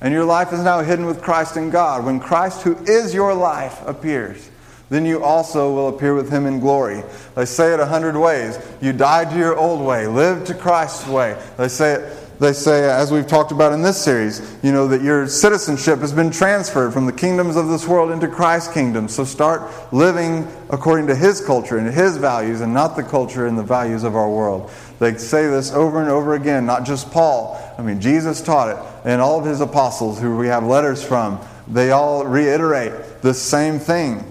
And 0.00 0.12
your 0.12 0.24
life 0.24 0.52
is 0.52 0.62
now 0.62 0.80
hidden 0.80 1.06
with 1.06 1.22
Christ 1.22 1.56
in 1.56 1.70
God. 1.70 2.04
When 2.04 2.20
Christ, 2.20 2.62
who 2.62 2.76
is 2.84 3.14
your 3.14 3.34
life, 3.34 3.80
appears, 3.86 4.50
then 4.88 5.04
you 5.04 5.24
also 5.24 5.72
will 5.74 5.88
appear 5.88 6.14
with 6.14 6.30
him 6.30 6.46
in 6.46 6.60
glory. 6.60 7.02
They 7.34 7.46
say 7.46 7.74
it 7.74 7.80
a 7.80 7.86
hundred 7.86 8.16
ways. 8.16 8.58
You 8.80 8.92
died 8.92 9.30
to 9.30 9.36
your 9.36 9.56
old 9.56 9.80
way, 9.80 10.06
live 10.06 10.44
to 10.44 10.54
Christ's 10.54 11.08
way. 11.08 11.36
They 11.56 11.68
say 11.68 11.94
it. 11.94 12.15
They 12.38 12.52
say, 12.52 12.88
as 12.90 13.10
we've 13.10 13.26
talked 13.26 13.50
about 13.50 13.72
in 13.72 13.80
this 13.80 14.02
series, 14.02 14.56
you 14.62 14.70
know, 14.70 14.86
that 14.88 15.00
your 15.00 15.26
citizenship 15.26 16.00
has 16.00 16.12
been 16.12 16.30
transferred 16.30 16.92
from 16.92 17.06
the 17.06 17.12
kingdoms 17.12 17.56
of 17.56 17.68
this 17.68 17.88
world 17.88 18.10
into 18.10 18.28
Christ's 18.28 18.72
kingdom. 18.74 19.08
So 19.08 19.24
start 19.24 19.92
living 19.92 20.46
according 20.68 21.06
to 21.06 21.14
His 21.14 21.40
culture 21.40 21.78
and 21.78 21.88
His 21.88 22.18
values 22.18 22.60
and 22.60 22.74
not 22.74 22.94
the 22.94 23.02
culture 23.02 23.46
and 23.46 23.56
the 23.56 23.62
values 23.62 24.04
of 24.04 24.16
our 24.16 24.28
world. 24.28 24.70
They 24.98 25.16
say 25.16 25.46
this 25.46 25.72
over 25.72 26.00
and 26.00 26.10
over 26.10 26.34
again, 26.34 26.66
not 26.66 26.84
just 26.84 27.10
Paul. 27.10 27.58
I 27.78 27.82
mean, 27.82 28.02
Jesus 28.02 28.42
taught 28.42 28.68
it, 28.68 29.08
and 29.08 29.22
all 29.22 29.38
of 29.38 29.46
His 29.46 29.62
apostles, 29.62 30.20
who 30.20 30.36
we 30.36 30.48
have 30.48 30.64
letters 30.64 31.02
from, 31.02 31.40
they 31.66 31.90
all 31.90 32.26
reiterate 32.26 33.22
the 33.22 33.32
same 33.32 33.78
thing. 33.78 34.24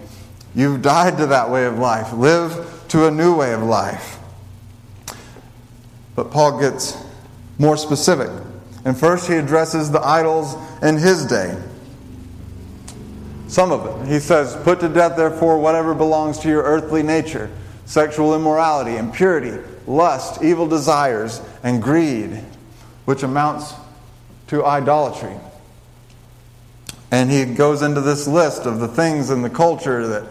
You've 0.54 0.82
died 0.82 1.18
to 1.18 1.26
that 1.28 1.50
way 1.50 1.66
of 1.66 1.80
life. 1.80 2.14
Live 2.14 2.86
to 2.90 3.08
a 3.08 3.12
new 3.12 3.36
way 3.36 3.54
of 3.54 3.64
life. 3.64 4.20
But 6.16 6.32
Paul 6.32 6.60
gets 6.60 7.05
more 7.58 7.78
specific. 7.78 8.30
And 8.84 8.98
first, 8.98 9.28
he 9.28 9.36
addresses 9.36 9.92
the 9.92 10.02
idols 10.02 10.56
in 10.84 10.98
his 10.98 11.26
day. 11.26 11.58
Some 13.48 13.72
of 13.72 13.86
it. 13.86 14.08
He 14.12 14.20
says, 14.20 14.56
Put 14.64 14.80
to 14.82 14.90
death, 14.90 15.16
therefore, 15.16 15.60
whatever 15.60 15.94
belongs 15.94 16.40
to 16.40 16.50
your 16.50 16.64
earthly 16.64 17.04
nature 17.04 17.52
sexual 17.86 18.36
immorality, 18.36 18.98
impurity, 18.98 19.62
lust, 19.86 20.44
evil 20.44 20.68
desires, 20.68 21.40
and 21.64 21.84
greed, 21.84 22.32
which 23.06 23.22
amounts 23.22 23.76
to 24.48 24.66
idolatry. 24.66 25.36
And 27.12 27.30
he 27.30 27.46
goes 27.46 27.84
into 27.84 28.02
this 28.02 28.28
list 28.28 28.66
of 28.66 28.80
the 28.80 28.88
things 28.88 29.30
in 29.30 29.44
the 29.44 29.50
culture 29.50 30.08
that 30.08 30.24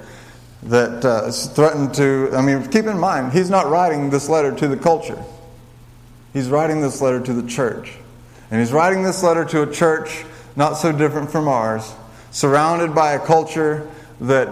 that 0.65 1.05
uh, 1.05 1.31
threaten 1.31 1.93
to. 1.93 2.31
I 2.35 2.43
mean, 2.43 2.67
keep 2.69 2.87
in 2.87 2.99
mind, 2.99 3.33
he's 3.33 3.51
not 3.51 3.69
writing 3.69 4.11
this 4.11 4.29
letter 4.29 4.53
to 4.55 4.69
the 4.69 4.77
culture. 4.77 5.23
He's 6.35 6.51
writing 6.51 6.83
this 6.83 7.01
letter 7.01 7.21
to 7.21 7.33
the 7.33 7.49
church. 7.49 7.95
And 8.51 8.61
he's 8.61 8.73
writing 8.73 9.03
this 9.03 9.23
letter 9.23 9.47
to 9.47 9.63
a 9.63 9.73
church 9.73 10.25
not 10.57 10.75
so 10.75 10.93
different 10.93 11.31
from 11.31 11.49
ours, 11.49 11.95
surrounded 12.31 12.95
by 12.95 13.13
a 13.13 13.19
culture 13.19 13.91
that 14.21 14.49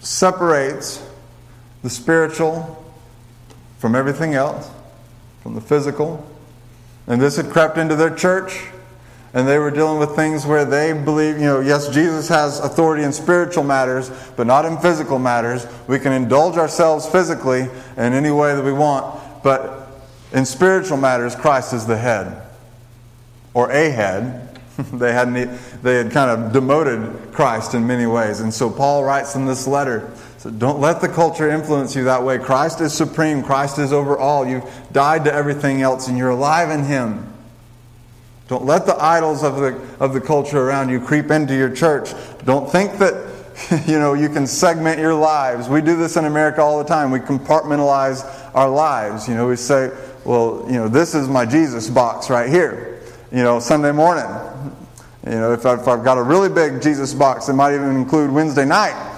separates 0.00 1.06
the 1.82 1.90
spiritual 1.90 2.84
from 3.78 3.94
everything 3.94 4.34
else, 4.34 4.68
from 5.42 5.54
the 5.54 5.60
physical. 5.60 6.26
And 7.06 7.20
this 7.20 7.36
had 7.36 7.50
crept 7.50 7.78
into 7.78 7.94
their 7.94 8.14
church 8.14 8.66
and 9.34 9.48
they 9.48 9.58
were 9.58 9.72
dealing 9.72 9.98
with 9.98 10.14
things 10.14 10.46
where 10.46 10.64
they 10.64 10.92
believe, 10.92 11.38
you 11.38 11.44
know, 11.44 11.58
yes, 11.58 11.88
Jesus 11.88 12.28
has 12.28 12.60
authority 12.60 13.02
in 13.02 13.12
spiritual 13.12 13.64
matters, 13.64 14.08
but 14.36 14.46
not 14.46 14.64
in 14.64 14.78
physical 14.78 15.18
matters. 15.18 15.66
We 15.88 15.98
can 15.98 16.12
indulge 16.12 16.56
ourselves 16.56 17.08
physically 17.08 17.62
in 17.96 18.12
any 18.12 18.30
way 18.30 18.54
that 18.54 18.64
we 18.64 18.72
want, 18.72 19.42
but 19.42 19.83
in 20.34 20.44
spiritual 20.44 20.98
matters, 20.98 21.34
Christ 21.34 21.72
is 21.72 21.86
the 21.86 21.96
head, 21.96 22.42
or 23.54 23.70
a 23.70 23.90
head. 23.90 24.58
they 24.92 25.12
had 25.12 25.32
they 25.82 25.94
had 25.96 26.10
kind 26.10 26.30
of 26.30 26.52
demoted 26.52 27.32
Christ 27.32 27.74
in 27.74 27.86
many 27.86 28.06
ways, 28.06 28.40
and 28.40 28.52
so 28.52 28.68
Paul 28.68 29.04
writes 29.04 29.36
in 29.36 29.46
this 29.46 29.66
letter. 29.66 30.10
So 30.38 30.50
don't 30.50 30.78
let 30.78 31.00
the 31.00 31.08
culture 31.08 31.48
influence 31.48 31.96
you 31.96 32.04
that 32.04 32.22
way. 32.22 32.38
Christ 32.38 32.82
is 32.82 32.92
supreme. 32.92 33.42
Christ 33.42 33.78
is 33.78 33.94
over 33.94 34.18
all. 34.18 34.46
You've 34.46 34.68
died 34.92 35.24
to 35.24 35.32
everything 35.32 35.80
else, 35.80 36.08
and 36.08 36.18
you're 36.18 36.30
alive 36.30 36.70
in 36.70 36.84
Him. 36.84 37.32
Don't 38.48 38.64
let 38.64 38.84
the 38.84 39.02
idols 39.02 39.42
of 39.42 39.56
the, 39.56 39.80
of 40.00 40.12
the 40.12 40.20
culture 40.20 40.58
around 40.58 40.90
you 40.90 41.00
creep 41.00 41.30
into 41.30 41.54
your 41.54 41.74
church. 41.74 42.10
Don't 42.44 42.70
think 42.70 42.98
that 42.98 43.32
you 43.86 43.98
know 43.98 44.14
you 44.14 44.28
can 44.28 44.46
segment 44.46 44.98
your 44.98 45.14
lives. 45.14 45.68
We 45.68 45.80
do 45.80 45.96
this 45.96 46.16
in 46.16 46.24
America 46.24 46.60
all 46.60 46.78
the 46.78 46.84
time. 46.88 47.10
We 47.10 47.20
compartmentalize 47.20 48.50
our 48.54 48.68
lives. 48.68 49.28
You 49.28 49.34
know, 49.34 49.48
we 49.48 49.56
say, 49.56 49.92
well, 50.24 50.64
you 50.66 50.74
know, 50.74 50.88
this 50.88 51.14
is 51.14 51.28
my 51.28 51.44
Jesus 51.46 51.88
box 51.88 52.30
right 52.30 52.48
here. 52.48 53.00
You 53.30 53.42
know, 53.42 53.60
Sunday 53.60 53.92
morning. 53.92 54.26
You 55.26 55.32
know, 55.32 55.52
if 55.52 55.64
I've, 55.64 55.80
if 55.80 55.88
I've 55.88 56.04
got 56.04 56.18
a 56.18 56.22
really 56.22 56.48
big 56.48 56.82
Jesus 56.82 57.14
box, 57.14 57.48
it 57.48 57.54
might 57.54 57.74
even 57.74 57.96
include 57.96 58.30
Wednesday 58.30 58.64
night. 58.64 59.12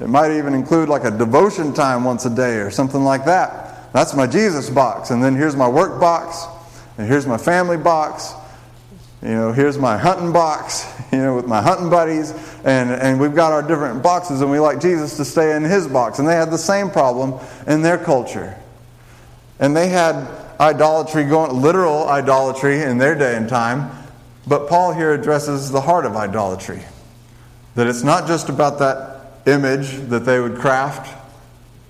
It 0.00 0.08
might 0.08 0.36
even 0.36 0.54
include 0.54 0.88
like 0.88 1.04
a 1.04 1.10
devotion 1.10 1.72
time 1.72 2.04
once 2.04 2.24
a 2.26 2.30
day 2.30 2.56
or 2.56 2.70
something 2.70 3.04
like 3.04 3.24
that. 3.26 3.92
That's 3.92 4.14
my 4.14 4.26
Jesus 4.26 4.68
box. 4.68 5.10
And 5.10 5.22
then 5.22 5.36
here's 5.36 5.54
my 5.54 5.68
work 5.68 6.00
box, 6.00 6.44
and 6.98 7.06
here's 7.06 7.26
my 7.26 7.38
family 7.38 7.76
box, 7.76 8.32
you 9.22 9.28
know, 9.28 9.52
here's 9.52 9.78
my 9.78 9.96
hunting 9.96 10.32
box, 10.32 10.84
you 11.12 11.18
know, 11.18 11.36
with 11.36 11.46
my 11.46 11.62
hunting 11.62 11.90
buddies, 11.90 12.32
and, 12.64 12.90
and 12.90 13.20
we've 13.20 13.34
got 13.34 13.52
our 13.52 13.62
different 13.62 14.02
boxes, 14.02 14.40
and 14.40 14.50
we 14.50 14.58
like 14.58 14.80
Jesus 14.80 15.16
to 15.18 15.24
stay 15.24 15.54
in 15.54 15.62
his 15.62 15.86
box. 15.86 16.18
And 16.18 16.26
they 16.26 16.34
had 16.34 16.50
the 16.50 16.58
same 16.58 16.90
problem 16.90 17.38
in 17.68 17.82
their 17.82 17.98
culture. 17.98 18.56
And 19.60 19.76
they 19.76 19.88
had 19.88 20.41
idolatry 20.62 21.24
going, 21.24 21.60
literal 21.60 22.08
idolatry 22.08 22.82
in 22.82 22.96
their 22.96 23.16
day 23.16 23.36
and 23.36 23.48
time, 23.48 23.90
but 24.46 24.68
Paul 24.68 24.92
here 24.92 25.12
addresses 25.12 25.70
the 25.70 25.80
heart 25.80 26.06
of 26.06 26.16
idolatry. 26.16 26.82
That 27.74 27.88
it's 27.88 28.04
not 28.04 28.28
just 28.28 28.48
about 28.48 28.78
that 28.78 29.42
image 29.46 29.96
that 30.08 30.20
they 30.20 30.38
would 30.38 30.56
craft 30.56 31.18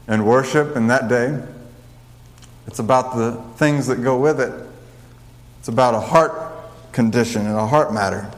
and 0.08 0.26
worship 0.26 0.74
in 0.74 0.86
that 0.86 1.08
day, 1.08 1.38
it's 2.66 2.78
about 2.78 3.16
the 3.16 3.32
things 3.56 3.86
that 3.88 4.02
go 4.02 4.18
with 4.18 4.40
it. 4.40 4.52
It's 5.58 5.68
about 5.68 5.94
a 5.94 6.00
heart 6.00 6.32
condition 6.92 7.46
and 7.46 7.56
a 7.56 7.66
heart 7.66 7.92
matter. 7.92 8.30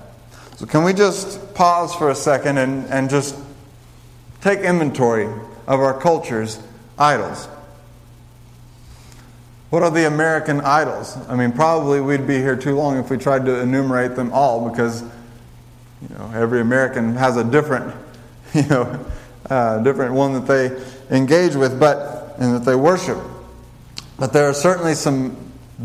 So, 0.56 0.66
can 0.66 0.84
we 0.84 0.92
just 0.92 1.54
pause 1.54 1.94
for 1.94 2.10
a 2.10 2.14
second 2.14 2.58
and, 2.58 2.86
and 2.86 3.10
just 3.10 3.36
take 4.40 4.60
inventory 4.60 5.26
of 5.66 5.80
our 5.80 5.98
culture's 5.98 6.60
idols? 6.98 7.48
What 9.74 9.82
are 9.82 9.90
the 9.90 10.06
American 10.06 10.60
idols? 10.60 11.18
I 11.28 11.34
mean, 11.34 11.50
probably 11.50 12.00
we'd 12.00 12.28
be 12.28 12.36
here 12.36 12.54
too 12.54 12.76
long 12.76 12.96
if 12.96 13.10
we 13.10 13.18
tried 13.18 13.44
to 13.46 13.58
enumerate 13.58 14.14
them 14.14 14.32
all 14.32 14.70
because 14.70 15.02
you 15.02 16.16
know 16.16 16.30
every 16.32 16.60
American 16.60 17.16
has 17.16 17.36
a 17.36 17.42
different, 17.42 17.92
you 18.54 18.62
know, 18.66 19.04
uh, 19.50 19.78
different 19.78 20.14
one 20.14 20.32
that 20.34 20.46
they 20.46 21.16
engage 21.16 21.56
with, 21.56 21.80
but 21.80 22.36
and 22.38 22.54
that 22.54 22.64
they 22.64 22.76
worship. 22.76 23.18
But 24.16 24.32
there 24.32 24.48
are 24.48 24.54
certainly 24.54 24.94
some 24.94 25.36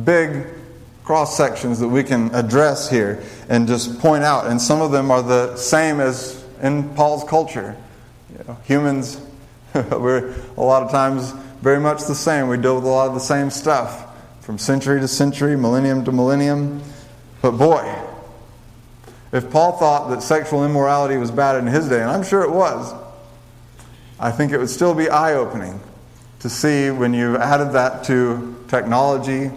big 0.04 0.46
cross 1.04 1.36
sections 1.36 1.80
that 1.80 1.90
we 1.90 2.04
can 2.04 2.30
address 2.36 2.92
here 2.92 3.24
and 3.50 3.68
just 3.68 3.98
point 3.98 4.24
out. 4.24 4.46
And 4.46 4.62
some 4.62 4.84
of 4.84 4.92
them 4.92 5.10
are 5.10 5.24
the 5.24 5.56
same 5.56 6.00
as 6.00 6.46
in 6.62 6.94
Paul's 6.94 7.24
culture. 7.24 7.76
You 8.38 8.44
know, 8.48 8.58
humans, 8.66 9.20
we're 9.74 10.36
a 10.58 10.62
lot 10.62 10.84
of 10.84 10.92
times 10.92 11.34
very 11.62 11.80
much 11.80 12.06
the 12.06 12.16
same. 12.16 12.48
We 12.48 12.58
deal 12.58 12.76
with 12.76 12.86
a 12.86 12.90
lot 12.90 13.08
of 13.08 13.14
the 13.14 13.20
same 13.20 13.50
stuff 13.50 14.06
from 14.42 14.58
century 14.58 15.00
to 15.00 15.08
century, 15.08 15.56
millennium 15.56 16.06
to 16.06 16.12
millennium. 16.12 16.82
But 17.42 17.52
boy, 17.52 17.96
if 19.32 19.50
Paul 19.52 19.74
thought 19.74 20.10
that 20.10 20.24
sexual 20.24 20.66
immorality 20.66 21.18
was 21.18 21.32
bad 21.32 21.58
in 21.58 21.68
his 21.68 21.88
day, 21.88 22.02
and 22.02 22.10
I'm 22.10 22.24
sure 22.24 22.44
it 22.44 22.52
was, 22.52 22.94
I 24.20 24.32
think 24.32 24.52
it 24.52 24.58
would 24.58 24.70
still 24.70 24.96
be 24.96 25.10
eye 25.10 25.36
opening 25.36 25.80
to 26.40 26.50
see 26.50 26.90
when 26.90 27.14
you've 27.14 27.36
added 27.36 27.74
that 27.74 28.04
to 28.06 28.66
technology 28.68 29.52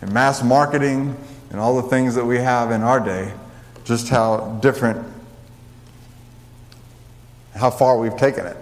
and 0.00 0.12
mass 0.12 0.42
marketing 0.42 1.16
and 1.50 1.60
all 1.60 1.80
the 1.80 1.88
things 1.88 2.14
that 2.14 2.24
we 2.24 2.36
have 2.36 2.70
in 2.70 2.82
our 2.82 3.00
day, 3.00 3.32
just 3.84 4.08
how 4.08 4.58
different, 4.62 5.04
how 7.54 7.70
far 7.70 7.98
we've 7.98 8.16
taken 8.16 8.46
it. 8.46 8.56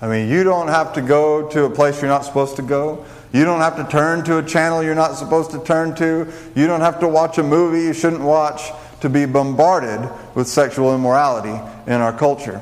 I 0.00 0.06
mean, 0.06 0.28
you 0.28 0.44
don't 0.44 0.68
have 0.68 0.92
to 0.94 1.02
go 1.02 1.48
to 1.48 1.64
a 1.64 1.70
place 1.70 2.00
you're 2.00 2.10
not 2.10 2.24
supposed 2.24 2.56
to 2.56 2.62
go. 2.62 3.04
You 3.32 3.44
don't 3.44 3.60
have 3.60 3.76
to 3.76 3.84
turn 3.84 4.24
to 4.24 4.38
a 4.38 4.42
channel 4.42 4.82
you're 4.82 4.94
not 4.94 5.16
supposed 5.16 5.50
to 5.50 5.62
turn 5.62 5.94
to. 5.96 6.32
You 6.54 6.66
don't 6.66 6.80
have 6.80 7.00
to 7.00 7.08
watch 7.08 7.38
a 7.38 7.42
movie 7.42 7.82
you 7.82 7.92
shouldn't 7.92 8.22
watch 8.22 8.70
to 9.00 9.08
be 9.08 9.26
bombarded 9.26 10.08
with 10.34 10.46
sexual 10.46 10.94
immorality 10.94 11.60
in 11.86 12.00
our 12.00 12.16
culture. 12.16 12.60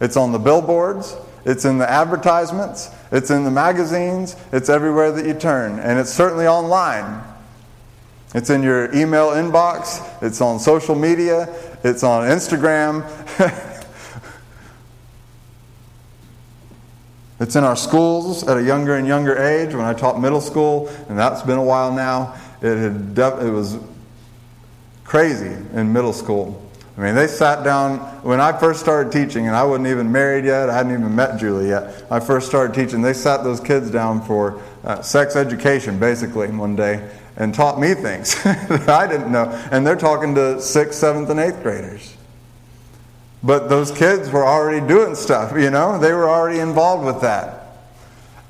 It's 0.00 0.16
on 0.16 0.32
the 0.32 0.38
billboards, 0.38 1.16
it's 1.44 1.64
in 1.64 1.78
the 1.78 1.88
advertisements, 1.88 2.90
it's 3.12 3.30
in 3.30 3.44
the 3.44 3.50
magazines, 3.50 4.36
it's 4.52 4.68
everywhere 4.68 5.12
that 5.12 5.26
you 5.26 5.34
turn, 5.34 5.78
and 5.78 5.98
it's 5.98 6.12
certainly 6.12 6.46
online. 6.46 7.22
It's 8.34 8.48
in 8.48 8.62
your 8.62 8.94
email 8.94 9.30
inbox, 9.30 10.06
it's 10.22 10.40
on 10.40 10.58
social 10.60 10.94
media, 10.94 11.52
it's 11.82 12.02
on 12.02 12.28
Instagram. 12.28 13.04
it's 17.40 17.56
in 17.56 17.64
our 17.64 17.74
schools 17.74 18.46
at 18.46 18.58
a 18.58 18.62
younger 18.62 18.96
and 18.96 19.06
younger 19.06 19.36
age. 19.36 19.74
When 19.74 19.86
I 19.86 19.94
taught 19.94 20.20
middle 20.20 20.42
school, 20.42 20.88
and 21.08 21.18
that's 21.18 21.40
been 21.42 21.58
a 21.58 21.64
while 21.64 21.92
now, 21.92 22.38
it, 22.60 22.76
had 22.76 23.14
def- 23.14 23.40
it 23.40 23.50
was 23.50 23.78
crazy 25.04 25.56
in 25.72 25.92
middle 25.92 26.12
school. 26.12 26.70
I 26.98 27.00
mean, 27.00 27.14
they 27.14 27.28
sat 27.28 27.64
down 27.64 27.98
when 28.22 28.42
I 28.42 28.52
first 28.52 28.80
started 28.80 29.10
teaching, 29.10 29.46
and 29.46 29.56
I 29.56 29.64
wasn't 29.64 29.88
even 29.88 30.12
married 30.12 30.44
yet. 30.44 30.68
I 30.68 30.76
hadn't 30.76 30.92
even 30.92 31.16
met 31.16 31.40
Julie 31.40 31.68
yet. 31.68 32.04
I 32.10 32.20
first 32.20 32.46
started 32.46 32.74
teaching. 32.74 33.00
They 33.00 33.14
sat 33.14 33.42
those 33.42 33.58
kids 33.58 33.90
down 33.90 34.20
for 34.22 34.60
uh, 34.84 35.00
sex 35.00 35.34
education, 35.34 35.98
basically, 35.98 36.48
one 36.48 36.76
day, 36.76 37.08
and 37.36 37.54
taught 37.54 37.80
me 37.80 37.94
things 37.94 38.34
that 38.44 38.90
I 38.90 39.06
didn't 39.06 39.32
know. 39.32 39.46
And 39.72 39.86
they're 39.86 39.96
talking 39.96 40.34
to 40.34 40.60
sixth, 40.60 40.98
seventh, 40.98 41.30
and 41.30 41.40
eighth 41.40 41.62
graders. 41.62 42.14
But 43.42 43.68
those 43.68 43.90
kids 43.90 44.30
were 44.30 44.44
already 44.46 44.86
doing 44.86 45.14
stuff, 45.14 45.52
you 45.56 45.70
know, 45.70 45.98
they 45.98 46.12
were 46.12 46.28
already 46.28 46.58
involved 46.58 47.06
with 47.06 47.22
that. 47.22 47.60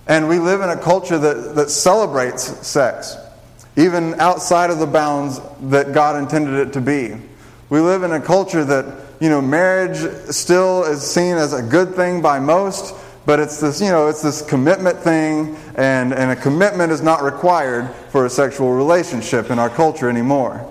And 0.07 0.29
we 0.29 0.41
live 0.41 0.61
in 0.61 0.71
a 0.71 0.77
culture 0.77 1.19
that, 1.19 1.55
that 1.55 1.71
celebrates 1.71 2.67
sex, 2.67 3.17
even 3.77 4.15
outside 4.19 4.71
of 4.71 4.81
the 4.81 4.87
bounds 4.87 5.41
that 5.71 5.93
God 5.93 6.17
intended 6.17 6.55
it 6.67 6.73
to 6.73 6.81
be. 6.81 7.15
We 7.69 7.79
live 7.79 8.03
in 8.03 8.11
a 8.11 8.21
culture 8.21 8.65
that, 8.65 8.87
you 9.21 9.29
know, 9.29 9.41
marriage 9.41 9.99
still 10.31 10.83
is 10.83 11.03
seen 11.03 11.37
as 11.37 11.53
a 11.53 11.63
good 11.63 11.95
thing 11.95 12.21
by 12.21 12.41
most, 12.41 12.93
but 13.27 13.39
it's 13.39 13.61
this, 13.61 13.81
you 13.81 13.91
know, 13.91 14.09
it's 14.09 14.23
this 14.23 14.43
commitment 14.43 14.99
thing, 14.99 15.57
and, 15.77 16.13
and 16.13 16.33
a 16.33 16.37
commitment 16.37 16.91
is 16.91 17.03
not 17.03 17.23
required 17.23 17.89
for 18.11 18.27
a 18.27 18.31
sexual 18.31 18.73
relationship 18.73 19.53
in 19.53 19.61
our 19.61 19.71
culture 19.71 20.09
anymore. 20.09 20.67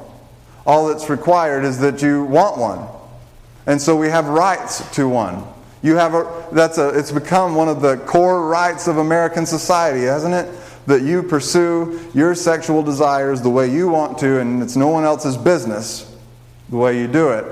All 0.66 0.90
that's 0.90 1.10
required 1.10 1.64
is 1.64 1.80
that 1.80 2.02
you 2.02 2.26
want 2.26 2.58
one. 2.58 2.99
And 3.70 3.80
so 3.80 3.96
we 3.96 4.10
have 4.10 4.28
rights 4.28 4.80
to 4.96 5.08
one. 5.08 5.44
You 5.84 5.96
have 5.98 6.16
a, 6.16 6.48
that's 6.52 6.80
a, 6.80 6.90
it's 6.90 7.12
become 7.12 7.54
one 7.54 7.70
of 7.70 7.84
the 7.84 7.98
core 7.98 8.48
rights 8.48 8.88
of 8.88 8.98
American 8.98 9.46
society, 9.46 10.06
hasn't 10.06 10.34
it? 10.34 10.52
That 10.88 11.04
you 11.04 11.22
pursue 11.22 12.10
your 12.16 12.34
sexual 12.34 12.82
desires 12.82 13.44
the 13.44 13.52
way 13.52 13.72
you 13.72 13.88
want 13.88 14.18
to, 14.18 14.40
and 14.40 14.64
it's 14.64 14.76
no 14.76 14.88
one 14.88 15.04
else's 15.04 15.38
business 15.38 16.12
the 16.70 16.78
way 16.78 17.00
you 17.00 17.08
do 17.08 17.30
it 17.30 17.46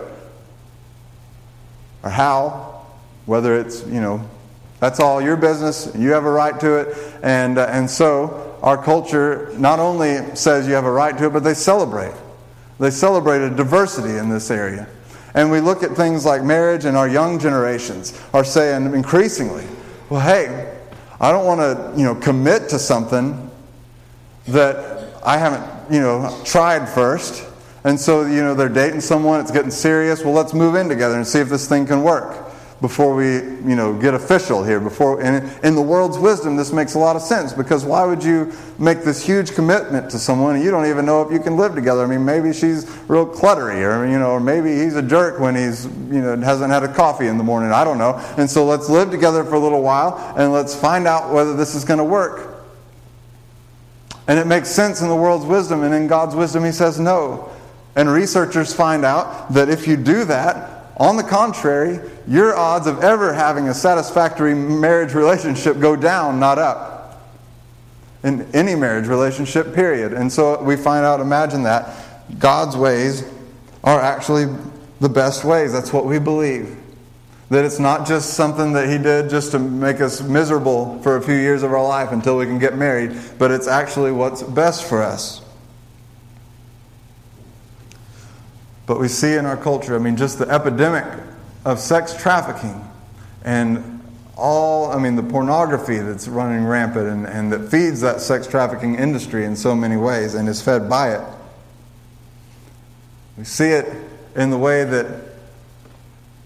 or 2.02 2.10
how, 2.10 2.88
whether 3.28 3.56
it's, 3.56 3.86
you 3.86 4.02
know, 4.02 4.28
that's 4.80 5.00
all 5.00 5.22
your 5.22 5.38
business. 5.38 5.92
You 5.96 6.14
have 6.14 6.26
a 6.26 6.32
right 6.32 6.60
to 6.62 6.78
it. 6.80 6.98
And, 7.22 7.60
uh, 7.60 7.68
and 7.70 7.88
so 7.88 8.58
our 8.64 8.82
culture 8.84 9.54
not 9.60 9.78
only 9.78 10.36
says 10.36 10.68
you 10.68 10.74
have 10.74 10.86
a 10.86 10.92
right 10.92 11.16
to 11.16 11.28
it, 11.28 11.34
but 11.34 11.44
they 11.44 11.54
celebrate. 11.54 12.16
They 12.80 12.90
celebrate 12.90 13.42
a 13.42 13.52
diversity 13.52 14.18
in 14.18 14.30
this 14.30 14.50
area. 14.50 14.88
And 15.38 15.51
we 15.51 15.62
look 15.62 15.84
at 15.84 15.91
things 15.91 16.25
like 16.25 16.44
marriage, 16.44 16.86
and 16.86 16.98
our 16.98 17.08
young 17.08 17.38
generations 17.38 18.20
are 18.34 18.44
saying 18.44 18.96
increasingly, 18.96 19.67
well, 20.10 20.20
hey, 20.20 20.75
I 21.22 21.32
don't 21.32 21.46
want 21.46 21.62
to, 21.62 21.94
you 21.96 22.06
know, 22.06 22.15
commit 22.15 22.70
to 22.70 22.79
something 22.79 23.51
that 24.48 25.13
I 25.24 25.38
haven't, 25.38 25.94
you 25.94 26.00
know, 26.00 26.36
tried 26.44 26.89
first. 26.89 27.48
And 27.84 28.00
so, 28.00 28.25
you 28.25 28.41
know, 28.41 28.56
they're 28.56 28.67
dating 28.67 29.01
someone, 29.01 29.39
it's 29.39 29.51
getting 29.51 29.70
serious. 29.70 30.24
Well, 30.24 30.34
let's 30.34 30.56
move 30.56 30.74
in 30.74 30.89
together 30.89 31.15
and 31.15 31.27
see 31.27 31.39
if 31.39 31.50
this 31.50 31.70
thing 31.70 31.86
can 31.86 32.01
work 32.01 32.47
before 32.79 33.15
we, 33.15 33.25
you 33.25 33.75
know, 33.75 33.93
get 33.93 34.13
official 34.13 34.63
here. 34.63 34.79
Before, 34.79 35.19
and 35.22 35.50
in 35.63 35.74
the 35.74 35.81
world's 35.81 36.17
wisdom, 36.17 36.55
this 36.55 36.72
makes 36.72 36.93
a 36.93 37.00
lot 37.00 37.15
of 37.15 37.22
sense 37.24 37.51
because 37.51 37.84
why 37.84 38.05
would 38.05 38.24
you 38.24 38.53
make 38.77 39.03
this 39.03 39.25
huge 39.25 39.55
commitment 39.55 40.12
to 40.12 40.19
someone 40.19 40.55
and 40.55 40.63
you 40.63 40.69
don't 40.69 40.86
even 40.86 41.05
know 41.05 41.24
if 41.24 41.31
you 41.31 41.39
can 41.39 41.57
live 41.57 41.74
together? 41.74 42.03
I 42.03 42.07
mean, 42.07 42.24
maybe 42.24 42.53
she's 42.53 42.88
real 43.07 43.25
cluttery, 43.25 43.81
or 43.81 44.05
you 44.05 44.19
know, 44.19 44.31
or 44.31 44.39
maybe 44.39 44.70
he's 44.70 44.96
a 44.96 45.01
jerk 45.01 45.40
when 45.40 45.55
he's, 45.55 45.85
you 45.85 46.22
know, 46.22 46.37
hasn't 46.37 46.72
had 46.72 46.83
a 46.83 46.94
coffee 46.94 47.27
in 47.27 47.37
the 47.37 47.44
morning. 47.44 47.72
I 47.72 47.83
don't 47.83 47.98
know. 47.98 48.13
And 48.37 48.50
so 48.50 48.66
let's 48.66 48.90
live 48.90 49.09
together 49.09 49.44
for 49.44 49.55
a 49.55 49.59
little 49.59 49.81
while 49.81 50.33
and 50.37 50.53
let's 50.53 50.75
find 50.75 51.07
out 51.07 51.33
whether 51.33 51.55
this 51.55 51.74
is 51.74 51.83
going 51.83 52.00
to 52.00 52.03
work. 52.03 52.55
And 54.27 54.37
it 54.37 54.46
makes 54.46 54.70
sense 54.70 55.01
in 55.01 55.07
the 55.07 55.16
world's 55.16 55.46
wisdom, 55.46 55.83
and 55.83 55.96
in 55.96 56.07
God's 56.07 56.35
wisdom, 56.35 56.63
He 56.63 56.72
says 56.72 57.00
no. 57.00 57.50
And 57.96 58.11
researchers 58.11 58.74
find 58.74 59.03
out 59.03 59.53
that 59.53 59.70
if 59.70 59.87
you 59.87 59.98
do 59.98 60.25
that, 60.25 60.76
on 60.98 61.16
the 61.16 61.24
contrary, 61.24 62.00
your 62.27 62.57
odds 62.57 62.88
of 62.88 63.03
ever 63.03 63.31
having 63.31 63.70
a 63.70 63.74
satisfactory 63.74 64.55
marriage 64.55 65.14
relationship 65.14 65.79
go 65.79 65.96
down, 65.96 66.40
not 66.40 66.57
up. 66.57 66.96
In 68.24 68.50
any 68.53 68.74
marriage 68.74 69.07
relationship, 69.07 69.75
period. 69.75 70.12
And 70.12 70.31
so 70.31 70.62
we 70.62 70.75
find 70.75 71.05
out, 71.05 71.20
imagine 71.20 71.64
that, 71.64 72.03
God's 72.40 72.75
ways 72.75 73.24
are 73.83 74.01
actually 74.01 74.53
the 75.00 75.07
best 75.07 75.46
ways. 75.46 75.72
That's 75.72 75.94
what 75.94 76.05
we 76.05 76.18
believe. 76.18 76.75
That 77.51 77.64
it's 77.64 77.79
not 77.79 78.07
just 78.07 78.33
something 78.33 78.74
that 78.74 78.90
He 78.90 78.98
did 78.98 79.29
just 79.29 79.51
to 79.51 79.60
make 79.60 80.01
us 80.01 80.22
miserable 80.22 81.00
for 81.03 81.16
a 81.16 81.22
few 81.22 81.36
years 81.36 81.62
of 81.62 81.72
our 81.72 81.88
life 81.88 82.12
until 82.12 82.38
we 82.38 82.46
can 82.46 82.57
get 82.57 82.75
married, 82.75 83.16
but 83.38 83.51
it's 83.51 83.68
actually 83.68 84.12
what's 84.12 84.42
best 84.42 84.83
for 84.83 85.03
us. 85.03 85.42
But 88.88 89.02
we 89.02 89.10
see 89.10 89.34
in 89.34 89.46
our 89.46 89.58
culture, 89.58 89.96
I 89.96 90.00
mean, 90.00 90.16
just 90.16 90.40
the 90.40 90.50
epidemic 90.50 91.06
of 91.66 91.80
sex 91.80 92.20
trafficking 92.20 92.84
and 93.44 94.02
all, 94.38 94.92
I 94.92 94.98
mean, 94.98 95.16
the 95.16 95.24
pornography 95.24 95.98
that's 95.98 96.28
running 96.28 96.66
rampant 96.66 97.08
and, 97.08 97.26
and 97.28 97.52
that 97.52 97.70
feeds 97.70 98.02
that 98.02 98.22
sex 98.22 98.48
trafficking 98.48 98.96
industry 98.96 99.44
in 99.44 99.56
so 99.58 99.76
many 99.76 99.98
ways 99.98 100.36
and 100.36 100.48
is 100.48 100.62
fed 100.62 100.90
by 100.90 101.16
it. 101.16 101.22
We 103.38 103.44
see 103.44 103.70
it 103.70 103.86
in 104.36 104.52
the 104.52 104.58
way 104.58 104.86
that 104.86 105.22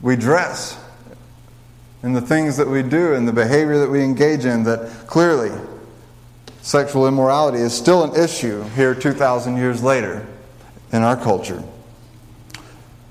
we 0.02 0.16
dress, 0.16 0.84
in 2.02 2.14
the 2.14 2.22
things 2.22 2.58
that 2.58 2.68
we 2.68 2.82
do, 2.82 3.14
and 3.14 3.28
the 3.28 3.34
behavior 3.34 3.78
that 3.80 3.90
we 3.90 4.02
engage 4.02 4.46
in, 4.46 4.64
that 4.64 5.06
clearly 5.06 5.52
sexual 6.62 7.08
immorality 7.08 7.60
is 7.60 7.74
still 7.74 8.04
an 8.04 8.20
issue 8.20 8.64
here 8.70 8.96
2,000 8.96 9.58
years 9.58 9.84
later 9.84 10.26
in 10.92 11.04
our 11.04 11.16
culture. 11.16 11.64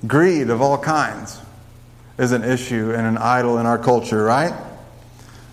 Greed 0.06 0.50
of 0.50 0.62
all 0.62 0.78
kinds 0.78 1.40
is 2.18 2.32
an 2.32 2.44
issue 2.44 2.92
and 2.94 3.06
an 3.06 3.18
idol 3.18 3.58
in 3.58 3.66
our 3.66 3.78
culture, 3.78 4.22
right? 4.24 4.52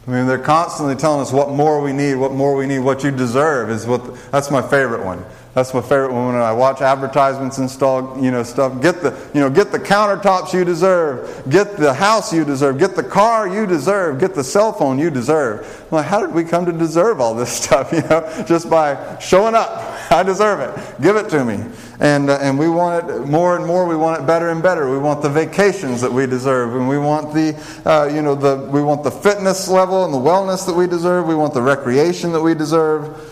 I 0.08 0.10
mean, 0.10 0.26
they're 0.26 0.40
constantly 0.40 0.96
telling 0.96 1.20
us 1.20 1.34
what 1.34 1.50
more 1.50 1.82
we 1.82 1.92
need, 1.92 2.16
what 2.16 2.32
more 2.32 2.56
we 2.56 2.66
need, 2.66 2.80
what 2.80 3.04
you 3.04 3.12
deserve 3.12 3.70
is 3.70 3.86
what. 3.86 4.06
The, 4.06 4.12
that's 4.32 4.50
my 4.50 4.62
favorite 4.62 5.04
one. 5.04 5.24
That's 5.54 5.74
my 5.74 5.82
favorite 5.82 6.14
one 6.14 6.28
when 6.28 6.36
I 6.36 6.54
watch 6.54 6.82
advertisements 6.82 7.58
install, 7.58 8.18
you 8.24 8.32
know, 8.32 8.44
stuff. 8.44 8.82
Get 8.82 9.02
the, 9.02 9.10
you 9.34 9.42
know, 9.42 9.50
get 9.50 9.72
the 9.72 9.80
countertops 9.80 10.54
you 10.54 10.64
deserve. 10.64 11.44
Get 11.50 11.76
the 11.76 11.94
house 11.94 12.32
you 12.32 12.46
deserve. 12.46 12.78
Get 12.78 12.96
the 12.96 13.04
car 13.04 13.50
you 13.50 13.66
deserve. 13.66 14.20
Get 14.20 14.34
the 14.34 14.44
cell 14.44 14.72
phone 14.72 14.98
you 14.98 15.10
deserve. 15.10 15.86
I'm 15.92 15.98
like, 15.98 16.06
how 16.06 16.22
did 16.26 16.34
we 16.34 16.46
come 16.46 16.66
to 16.68 16.72
deserve 16.72 17.20
all 17.20 17.34
this 17.34 17.52
stuff? 17.64 17.92
You 17.92 18.02
know, 18.04 18.46
just 18.48 18.70
by 18.70 19.18
showing 19.20 19.56
up. 19.56 19.97
I 20.12 20.24
deserve 20.24 20.60
it. 20.60 21.02
Give 21.02 21.16
it 21.16 21.30
to 21.30 21.44
me. 21.44 21.64
And, 22.00 22.30
uh, 22.30 22.38
and 22.42 22.58
we 22.58 22.70
want 22.70 23.10
it 23.10 23.26
more 23.26 23.58
and 23.58 23.66
more. 23.66 23.86
We 23.86 23.96
want 23.96 24.22
it 24.22 24.26
better 24.26 24.50
and 24.50 24.64
better. 24.64 24.90
We 24.90 24.98
want 24.98 25.22
the 25.22 25.30
vacations 25.30 26.02
that 26.02 26.12
we 26.12 26.26
deserve, 26.26 26.76
and 26.76 26.88
we 26.88 26.98
want 26.98 27.34
the, 27.34 27.56
uh, 27.86 28.06
you 28.06 28.22
know, 28.22 28.36
the 28.36 28.70
we 28.72 28.82
want 28.82 29.04
the 29.04 29.12
fitness 29.12 29.68
level 29.68 30.06
and 30.06 30.14
the 30.14 30.18
wellness 30.18 30.66
that 30.66 30.76
we 30.76 30.88
deserve. 30.88 31.28
We 31.28 31.36
want 31.36 31.54
the 31.54 31.62
recreation 31.62 32.32
that 32.34 32.42
we 32.42 32.54
deserve. 32.54 33.24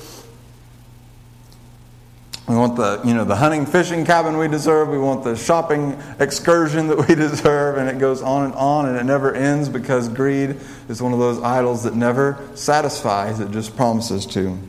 We 2.47 2.55
want 2.55 2.75
the, 2.75 3.01
you 3.03 3.15
know, 3.15 3.25
the 3.25 3.35
hunting, 3.35 3.65
fishing 3.65 4.05
cabin 4.05 4.37
we 4.37 4.47
deserve. 4.47 4.89
We 4.89 4.99
want 4.99 5.23
the 5.23 5.35
shopping 5.35 5.99
excursion 6.19 6.87
that 6.87 7.07
we 7.07 7.15
deserve. 7.15 7.77
And 7.77 7.89
it 7.89 7.97
goes 7.97 8.21
on 8.21 8.45
and 8.45 8.53
on, 8.53 8.87
and 8.87 8.97
it 8.97 9.03
never 9.03 9.33
ends 9.33 9.67
because 9.67 10.09
greed 10.09 10.57
is 10.87 11.01
one 11.01 11.11
of 11.11 11.17
those 11.17 11.41
idols 11.41 11.83
that 11.83 11.95
never 11.95 12.47
satisfies, 12.53 13.39
it 13.39 13.49
just 13.49 13.75
promises 13.75 14.27
to. 14.27 14.59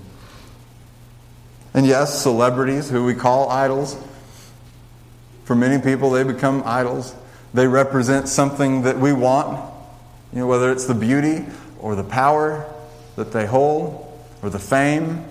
And 1.76 1.86
yes, 1.86 2.22
celebrities, 2.22 2.88
who 2.88 3.04
we 3.04 3.14
call 3.14 3.50
idols, 3.50 4.02
for 5.44 5.54
many 5.54 5.80
people, 5.80 6.10
they 6.10 6.24
become 6.24 6.62
idols. 6.64 7.14
They 7.52 7.68
represent 7.68 8.28
something 8.28 8.82
that 8.82 8.98
we 8.98 9.12
want, 9.12 9.72
you 10.32 10.40
know, 10.40 10.46
whether 10.46 10.72
it's 10.72 10.86
the 10.86 10.94
beauty 10.94 11.44
or 11.78 11.94
the 11.94 12.02
power 12.02 12.66
that 13.16 13.30
they 13.30 13.44
hold 13.44 14.02
or 14.42 14.48
the 14.48 14.58
fame 14.58 15.24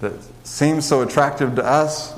that 0.00 0.14
seems 0.44 0.86
so 0.86 1.02
attractive 1.02 1.56
to 1.56 1.64
us. 1.64 2.14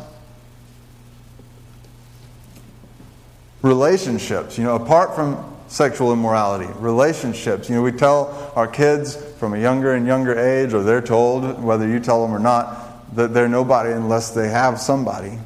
Relationships, 3.62 4.56
you 4.56 4.62
know, 4.62 4.76
apart 4.76 5.16
from 5.16 5.52
sexual 5.66 6.12
immorality, 6.12 6.72
relationships. 6.78 7.68
You 7.68 7.74
know, 7.74 7.82
we 7.82 7.90
tell 7.90 8.52
our 8.54 8.68
kids 8.68 9.16
from 9.16 9.52
a 9.52 9.58
younger 9.58 9.94
and 9.94 10.06
younger 10.06 10.38
age, 10.38 10.72
or 10.72 10.84
they're 10.84 11.02
told, 11.02 11.60
whether 11.62 11.88
you 11.88 11.98
tell 11.98 12.22
them 12.22 12.34
or 12.34 12.38
not, 12.38 12.83
that 13.12 13.34
they're 13.34 13.48
nobody 13.48 13.92
unless 13.92 14.30
they 14.30 14.48
have 14.48 14.80
somebody 14.80 15.38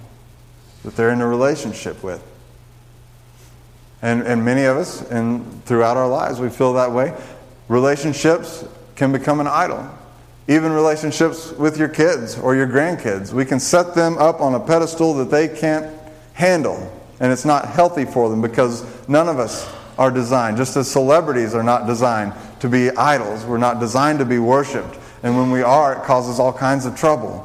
that 0.84 0.96
they're 0.96 1.10
in 1.10 1.20
a 1.20 1.26
relationship 1.26 2.02
with. 2.02 2.22
And, 4.00 4.22
and 4.22 4.44
many 4.44 4.64
of 4.64 4.76
us, 4.76 5.02
and 5.10 5.64
throughout 5.64 5.96
our 5.96 6.08
lives, 6.08 6.40
we 6.40 6.48
feel 6.48 6.74
that 6.74 6.92
way. 6.92 7.12
Relationships 7.68 8.64
can 8.94 9.12
become 9.12 9.40
an 9.40 9.46
idol. 9.46 9.88
Even 10.46 10.72
relationships 10.72 11.52
with 11.52 11.76
your 11.76 11.88
kids 11.88 12.38
or 12.38 12.54
your 12.54 12.66
grandkids. 12.66 13.32
We 13.32 13.44
can 13.44 13.60
set 13.60 13.94
them 13.94 14.16
up 14.18 14.40
on 14.40 14.54
a 14.54 14.60
pedestal 14.60 15.14
that 15.14 15.30
they 15.30 15.48
can't 15.48 15.94
handle. 16.32 16.90
And 17.20 17.32
it's 17.32 17.44
not 17.44 17.66
healthy 17.66 18.04
for 18.04 18.30
them 18.30 18.40
because 18.40 18.84
none 19.08 19.28
of 19.28 19.38
us 19.38 19.68
are 19.98 20.10
designed, 20.10 20.56
just 20.56 20.76
as 20.76 20.88
celebrities 20.88 21.54
are 21.54 21.64
not 21.64 21.86
designed 21.86 22.32
to 22.60 22.68
be 22.68 22.90
idols. 22.92 23.44
We're 23.44 23.58
not 23.58 23.80
designed 23.80 24.20
to 24.20 24.24
be 24.24 24.38
worshiped. 24.38 24.96
And 25.22 25.36
when 25.36 25.50
we 25.50 25.62
are, 25.62 25.94
it 25.94 26.04
causes 26.04 26.38
all 26.38 26.52
kinds 26.52 26.86
of 26.86 26.96
trouble. 26.96 27.44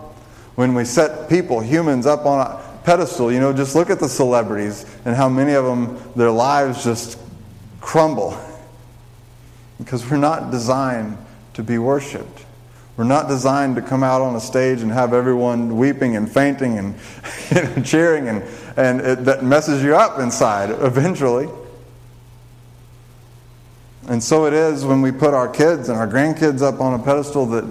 When 0.55 0.75
we 0.75 0.85
set 0.85 1.29
people, 1.29 1.59
humans, 1.59 2.05
up 2.05 2.25
on 2.25 2.45
a 2.45 2.63
pedestal, 2.83 3.31
you 3.31 3.39
know, 3.39 3.53
just 3.53 3.75
look 3.75 3.89
at 3.89 3.99
the 3.99 4.09
celebrities 4.09 4.85
and 5.05 5.15
how 5.15 5.29
many 5.29 5.53
of 5.53 5.65
them, 5.65 5.97
their 6.15 6.31
lives 6.31 6.83
just 6.83 7.17
crumble. 7.81 8.37
Because 9.79 10.09
we're 10.09 10.17
not 10.17 10.51
designed 10.51 11.17
to 11.55 11.63
be 11.63 11.77
worshiped. 11.77 12.45
We're 12.95 13.05
not 13.05 13.27
designed 13.27 13.75
to 13.75 13.81
come 13.81 14.03
out 14.03 14.21
on 14.21 14.35
a 14.35 14.39
stage 14.39 14.81
and 14.81 14.91
have 14.91 15.13
everyone 15.13 15.77
weeping 15.77 16.15
and 16.15 16.31
fainting 16.31 16.77
and, 16.77 16.95
and 17.49 17.85
cheering, 17.85 18.29
and, 18.29 18.43
and 18.77 19.01
it, 19.01 19.25
that 19.25 19.43
messes 19.43 19.83
you 19.83 19.95
up 19.95 20.19
inside 20.19 20.69
eventually. 20.69 21.49
And 24.07 24.21
so 24.21 24.45
it 24.45 24.53
is 24.53 24.85
when 24.85 25.01
we 25.01 25.11
put 25.11 25.33
our 25.33 25.47
kids 25.47 25.89
and 25.89 25.97
our 25.97 26.07
grandkids 26.07 26.61
up 26.61 26.81
on 26.81 26.99
a 26.99 27.03
pedestal 27.03 27.45
that 27.47 27.63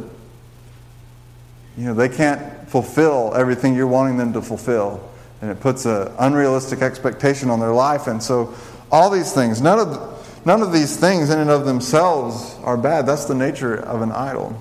you 1.76 1.84
know 1.84 1.94
they 1.94 2.08
can't 2.08 2.68
fulfill 2.68 3.32
everything 3.34 3.74
you're 3.74 3.86
wanting 3.86 4.16
them 4.16 4.32
to 4.32 4.42
fulfill. 4.42 5.08
And 5.42 5.50
it 5.50 5.60
puts 5.60 5.84
an 5.84 6.10
unrealistic 6.18 6.80
expectation 6.80 7.50
on 7.50 7.60
their 7.60 7.72
life. 7.72 8.06
And 8.06 8.22
so 8.22 8.54
all 8.90 9.10
these 9.10 9.32
things, 9.32 9.60
none 9.60 9.78
of, 9.78 10.46
none 10.46 10.62
of 10.62 10.72
these 10.72 10.96
things 10.96 11.30
in 11.30 11.38
and 11.38 11.50
of 11.50 11.66
themselves 11.66 12.56
are 12.62 12.76
bad. 12.76 13.06
That's 13.06 13.26
the 13.26 13.34
nature 13.34 13.74
of 13.74 14.02
an 14.02 14.12
idol. 14.12 14.60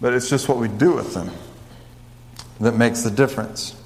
But 0.00 0.14
it's 0.14 0.28
just 0.28 0.48
what 0.48 0.58
we 0.58 0.68
do 0.68 0.94
with 0.94 1.14
them 1.14 1.30
that 2.60 2.74
makes 2.74 3.02
the 3.02 3.10
difference. 3.10 3.76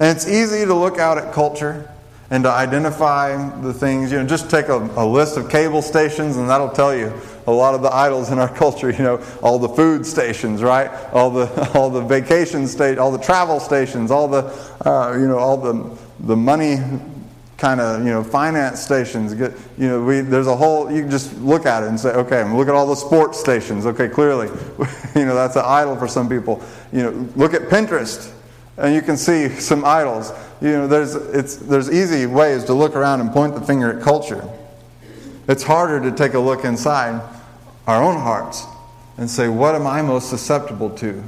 And 0.00 0.16
it's 0.16 0.26
easy 0.26 0.64
to 0.64 0.74
look 0.74 0.98
out 0.98 1.18
at 1.18 1.32
culture 1.32 1.90
and 2.30 2.44
to 2.44 2.50
identify 2.50 3.36
the 3.60 3.72
things. 3.72 4.12
You 4.12 4.18
know, 4.18 4.26
just 4.26 4.50
take 4.50 4.68
a, 4.68 4.76
a, 4.76 5.06
list 5.06 5.36
of 5.36 5.48
cable 5.48 5.82
stations, 5.82 6.36
and 6.36 6.48
that'll 6.48 6.68
tell 6.68 6.94
you 6.94 7.12
a 7.46 7.52
lot 7.52 7.74
of 7.74 7.82
the 7.82 7.92
idols 7.92 8.30
in 8.30 8.38
our 8.38 8.54
culture. 8.54 8.90
You 8.90 8.98
know, 8.98 9.24
all 9.42 9.58
the 9.58 9.68
food 9.68 10.04
stations, 10.04 10.62
right? 10.62 10.90
All 11.12 11.30
the 11.30 11.70
all 11.74 11.90
the 11.90 12.02
vacation 12.02 12.66
state, 12.66 12.98
all 12.98 13.10
the 13.10 13.18
travel 13.18 13.60
stations, 13.60 14.10
all 14.10 14.28
the 14.28 14.44
uh, 14.84 15.16
you 15.18 15.26
know 15.26 15.38
all 15.38 15.56
the 15.56 15.96
the 16.20 16.36
money 16.36 16.78
kind 17.56 17.80
of 17.80 18.04
you 18.04 18.10
know 18.10 18.22
finance 18.22 18.80
stations. 18.80 19.34
Get, 19.34 19.52
you 19.78 19.88
know, 19.88 20.04
we, 20.04 20.20
there's 20.20 20.46
a 20.46 20.56
whole. 20.56 20.92
You 20.92 21.02
can 21.02 21.10
just 21.10 21.34
look 21.38 21.64
at 21.64 21.82
it 21.82 21.88
and 21.88 21.98
say, 21.98 22.10
okay, 22.10 22.44
look 22.52 22.68
at 22.68 22.74
all 22.74 22.86
the 22.86 22.96
sports 22.96 23.40
stations. 23.40 23.86
Okay, 23.86 24.08
clearly, 24.08 24.48
you 25.16 25.24
know 25.24 25.34
that's 25.34 25.56
an 25.56 25.64
idol 25.64 25.96
for 25.96 26.08
some 26.08 26.28
people. 26.28 26.62
You 26.92 27.04
know, 27.04 27.28
look 27.36 27.54
at 27.54 27.62
Pinterest 27.62 28.34
and 28.78 28.94
you 28.94 29.02
can 29.02 29.16
see 29.16 29.48
some 29.60 29.84
idols. 29.84 30.32
You 30.60 30.72
know, 30.72 30.88
there's, 30.88 31.14
it's, 31.14 31.56
there's 31.56 31.90
easy 31.90 32.26
ways 32.26 32.64
to 32.64 32.74
look 32.74 32.96
around 32.96 33.20
and 33.20 33.30
point 33.30 33.54
the 33.54 33.60
finger 33.60 33.96
at 33.96 34.02
culture. 34.02 34.48
It's 35.46 35.62
harder 35.62 36.00
to 36.00 36.16
take 36.16 36.34
a 36.34 36.38
look 36.38 36.64
inside 36.64 37.22
our 37.86 38.02
own 38.02 38.20
hearts 38.20 38.64
and 39.16 39.30
say, 39.30 39.48
what 39.48 39.74
am 39.74 39.86
I 39.86 40.02
most 40.02 40.28
susceptible 40.28 40.90
to? 40.90 41.22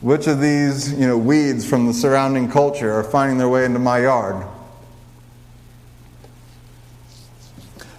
Which 0.00 0.26
of 0.26 0.40
these, 0.40 0.92
you 0.92 1.06
know, 1.06 1.16
weeds 1.16 1.68
from 1.68 1.86
the 1.86 1.94
surrounding 1.94 2.50
culture 2.50 2.92
are 2.92 3.04
finding 3.04 3.38
their 3.38 3.48
way 3.48 3.64
into 3.64 3.78
my 3.78 4.00
yard? 4.00 4.46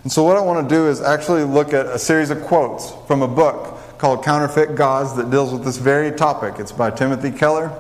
And 0.04 0.12
so, 0.12 0.24
what 0.24 0.38
I 0.38 0.42
want 0.42 0.70
to 0.70 0.76
do 0.76 0.88
is 0.88 1.02
actually 1.02 1.44
look 1.46 1.74
at 1.74 1.88
a 1.88 1.98
series 1.98 2.30
of 2.30 2.44
quotes 2.44 2.94
from 3.08 3.24
a 3.24 3.28
book 3.28 3.98
called 3.98 4.24
Counterfeit 4.24 4.76
Gods 4.76 5.16
that 5.16 5.32
deals 5.32 5.52
with 5.52 5.64
this 5.64 5.78
very 5.78 6.12
topic. 6.12 6.60
It's 6.60 6.72
by 6.72 6.92
Timothy 6.92 7.32
Keller. 7.32 7.72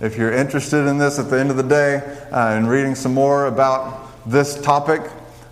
If 0.00 0.16
you're 0.16 0.32
interested 0.32 0.88
in 0.88 0.98
this 0.98 1.20
at 1.20 1.30
the 1.30 1.38
end 1.38 1.50
of 1.50 1.56
the 1.56 1.62
day 1.62 1.96
uh, 2.32 2.56
and 2.56 2.68
reading 2.68 2.96
some 2.96 3.14
more 3.14 3.46
about 3.46 4.10
this 4.28 4.60
topic, 4.60 5.00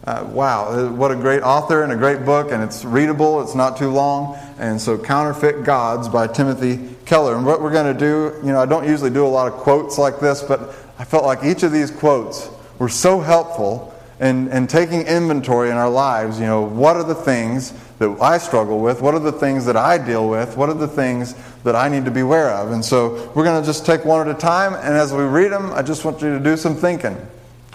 uh, 0.04 0.26
wow, 0.30 0.66
uh, 0.66 0.90
what 0.90 1.12
a 1.12 1.14
great 1.14 1.42
author 1.42 1.84
and 1.84 1.92
a 1.92 1.96
great 1.96 2.24
book, 2.24 2.50
and 2.50 2.60
it's 2.60 2.84
readable, 2.84 3.40
it's 3.40 3.54
not 3.54 3.76
too 3.76 3.88
long. 3.88 4.36
And 4.58 4.80
so, 4.80 4.98
Counterfeit 4.98 5.62
Gods 5.62 6.08
by 6.08 6.26
Timothy 6.26 6.92
Keller. 7.04 7.36
And 7.36 7.46
what 7.46 7.62
we're 7.62 7.72
going 7.72 7.92
to 7.92 7.98
do, 7.98 8.36
you 8.44 8.52
know, 8.52 8.60
I 8.60 8.66
don't 8.66 8.86
usually 8.86 9.10
do 9.10 9.24
a 9.24 9.28
lot 9.28 9.46
of 9.46 9.60
quotes 9.60 9.96
like 9.96 10.18
this, 10.18 10.42
but 10.42 10.74
I 10.98 11.04
felt 11.04 11.24
like 11.24 11.44
each 11.44 11.62
of 11.62 11.70
these 11.70 11.92
quotes 11.92 12.50
were 12.80 12.88
so 12.88 13.20
helpful 13.20 13.94
in, 14.18 14.48
in 14.48 14.66
taking 14.66 15.02
inventory 15.02 15.70
in 15.70 15.76
our 15.76 15.90
lives. 15.90 16.40
You 16.40 16.46
know, 16.46 16.62
what 16.62 16.96
are 16.96 17.04
the 17.04 17.14
things 17.14 17.72
that 18.02 18.20
I 18.20 18.38
struggle 18.38 18.80
with? 18.80 19.00
What 19.00 19.14
are 19.14 19.20
the 19.20 19.32
things 19.32 19.64
that 19.66 19.76
I 19.76 19.96
deal 19.96 20.28
with? 20.28 20.56
What 20.56 20.68
are 20.68 20.74
the 20.74 20.88
things 20.88 21.34
that 21.62 21.76
I 21.76 21.88
need 21.88 22.04
to 22.04 22.10
be 22.10 22.20
aware 22.20 22.50
of? 22.50 22.72
And 22.72 22.84
so 22.84 23.30
we're 23.34 23.44
going 23.44 23.62
to 23.62 23.66
just 23.66 23.86
take 23.86 24.04
one 24.04 24.28
at 24.28 24.36
a 24.36 24.38
time. 24.38 24.74
And 24.74 24.94
as 24.94 25.12
we 25.12 25.22
read 25.22 25.52
them, 25.52 25.72
I 25.72 25.82
just 25.82 26.04
want 26.04 26.20
you 26.20 26.36
to 26.36 26.42
do 26.42 26.56
some 26.56 26.74
thinking 26.74 27.16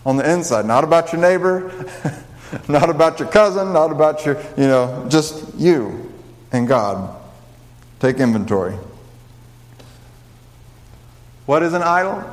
on 0.05 0.17
the 0.17 0.29
inside, 0.29 0.65
not 0.65 0.83
about 0.83 1.13
your 1.13 1.21
neighbor, 1.21 1.71
not 2.67 2.89
about 2.89 3.19
your 3.19 3.29
cousin, 3.29 3.71
not 3.73 3.91
about 3.91 4.25
your, 4.25 4.35
you 4.57 4.67
know, 4.67 5.05
just 5.09 5.55
you 5.55 6.11
and 6.51 6.67
God. 6.67 7.15
Take 7.99 8.17
inventory. 8.17 8.77
What 11.45 11.63
is 11.63 11.73
an 11.73 11.81
idol? 11.81 12.23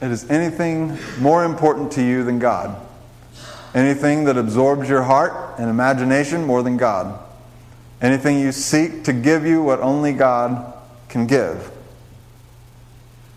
It 0.00 0.10
is 0.10 0.28
anything 0.30 0.98
more 1.20 1.44
important 1.44 1.92
to 1.92 2.02
you 2.02 2.24
than 2.24 2.38
God. 2.38 2.81
Anything 3.74 4.24
that 4.24 4.36
absorbs 4.36 4.88
your 4.88 5.02
heart 5.02 5.58
and 5.58 5.70
imagination 5.70 6.44
more 6.44 6.62
than 6.62 6.76
God. 6.76 7.18
Anything 8.00 8.40
you 8.40 8.52
seek 8.52 9.04
to 9.04 9.12
give 9.12 9.46
you 9.46 9.62
what 9.62 9.80
only 9.80 10.12
God 10.12 10.74
can 11.08 11.26
give. 11.26 11.70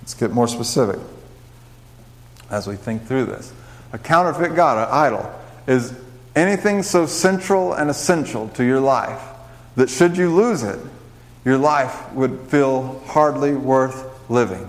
Let's 0.02 0.13
get 0.13 0.32
more 0.32 0.48
specific 0.48 1.00
as 2.50 2.67
we 2.67 2.76
think 2.76 3.06
through 3.06 3.26
this. 3.26 3.54
A 3.93 3.98
counterfeit 3.98 4.56
God, 4.56 4.88
an 4.88 4.93
idol, 4.93 5.41
is 5.67 5.93
anything 6.36 6.84
so 6.84 7.06
central 7.06 7.74
and 7.74 7.89
essential 7.89 8.50
to 8.50 8.63
your 8.63 8.80
life 8.80 9.21
that 9.76 9.89
should 9.89 10.17
you 10.17 10.34
lose 10.34 10.63
it, 10.63 10.80
your 11.43 11.58
life 11.58 12.12
would 12.13 12.39
feel 12.48 13.00
hardly 13.08 13.54
worth 13.54 14.30
living. 14.30 14.67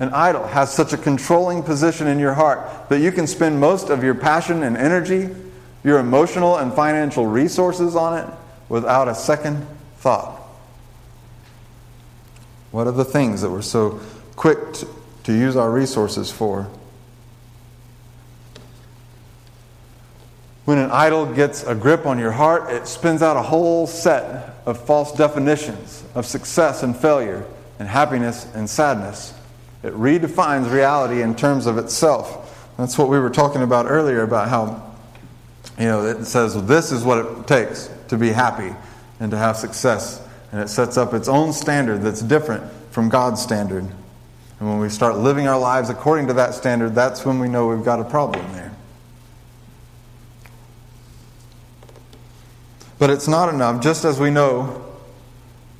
An 0.00 0.12
idol 0.12 0.46
has 0.46 0.72
such 0.72 0.92
a 0.92 0.96
controlling 0.96 1.62
position 1.62 2.06
in 2.06 2.18
your 2.18 2.34
heart 2.34 2.88
that 2.88 3.00
you 3.00 3.12
can 3.12 3.26
spend 3.26 3.60
most 3.60 3.90
of 3.90 4.02
your 4.02 4.14
passion 4.14 4.62
and 4.64 4.76
energy, 4.76 5.28
your 5.84 5.98
emotional 5.98 6.56
and 6.56 6.72
financial 6.72 7.26
resources 7.26 7.94
on 7.94 8.18
it 8.18 8.34
without 8.68 9.06
a 9.06 9.14
second 9.14 9.66
thought. 9.98 10.40
What 12.72 12.88
are 12.88 12.92
the 12.92 13.04
things 13.04 13.42
that 13.42 13.50
we're 13.50 13.62
so 13.62 14.00
quick 14.34 14.58
to, 15.22 15.32
use 15.32 15.54
our 15.54 15.70
resources 15.70 16.30
for? 16.30 16.68
When 20.64 20.78
an 20.78 20.90
idol 20.90 21.26
gets 21.26 21.62
a 21.62 21.74
grip 21.74 22.04
on 22.04 22.18
your 22.18 22.32
heart, 22.32 22.72
it 22.72 22.88
spins 22.88 23.22
out 23.22 23.36
a 23.36 23.42
whole 23.42 23.86
set 23.86 24.56
of 24.66 24.84
false 24.86 25.12
definitions 25.12 26.02
of 26.16 26.26
success 26.26 26.82
and 26.82 26.96
failure, 26.96 27.46
and 27.78 27.86
happiness 27.86 28.46
and 28.54 28.68
sadness. 28.68 29.34
It 29.84 29.92
redefines 29.92 30.72
reality 30.72 31.20
in 31.20 31.34
terms 31.34 31.66
of 31.66 31.76
itself. 31.76 32.72
That's 32.78 32.96
what 32.96 33.10
we 33.10 33.18
were 33.18 33.28
talking 33.28 33.60
about 33.60 33.84
earlier 33.86 34.22
about 34.22 34.48
how, 34.48 34.94
you 35.78 35.84
know, 35.84 36.06
it 36.06 36.24
says 36.24 36.56
well, 36.56 36.64
this 36.64 36.90
is 36.90 37.04
what 37.04 37.18
it 37.18 37.46
takes 37.46 37.90
to 38.08 38.16
be 38.16 38.30
happy 38.30 38.74
and 39.20 39.30
to 39.30 39.36
have 39.36 39.58
success. 39.58 40.26
And 40.52 40.62
it 40.62 40.68
sets 40.68 40.96
up 40.96 41.12
its 41.12 41.28
own 41.28 41.52
standard 41.52 42.00
that's 42.00 42.22
different 42.22 42.64
from 42.92 43.10
God's 43.10 43.42
standard. 43.42 43.84
And 44.58 44.68
when 44.68 44.78
we 44.78 44.88
start 44.88 45.18
living 45.18 45.48
our 45.48 45.58
lives 45.58 45.90
according 45.90 46.28
to 46.28 46.32
that 46.32 46.54
standard, 46.54 46.94
that's 46.94 47.26
when 47.26 47.38
we 47.38 47.48
know 47.48 47.68
we've 47.68 47.84
got 47.84 48.00
a 48.00 48.04
problem 48.04 48.50
there. 48.54 48.72
But 52.98 53.10
it's 53.10 53.28
not 53.28 53.52
enough, 53.52 53.82
just 53.82 54.06
as 54.06 54.18
we 54.18 54.30
know 54.30 54.82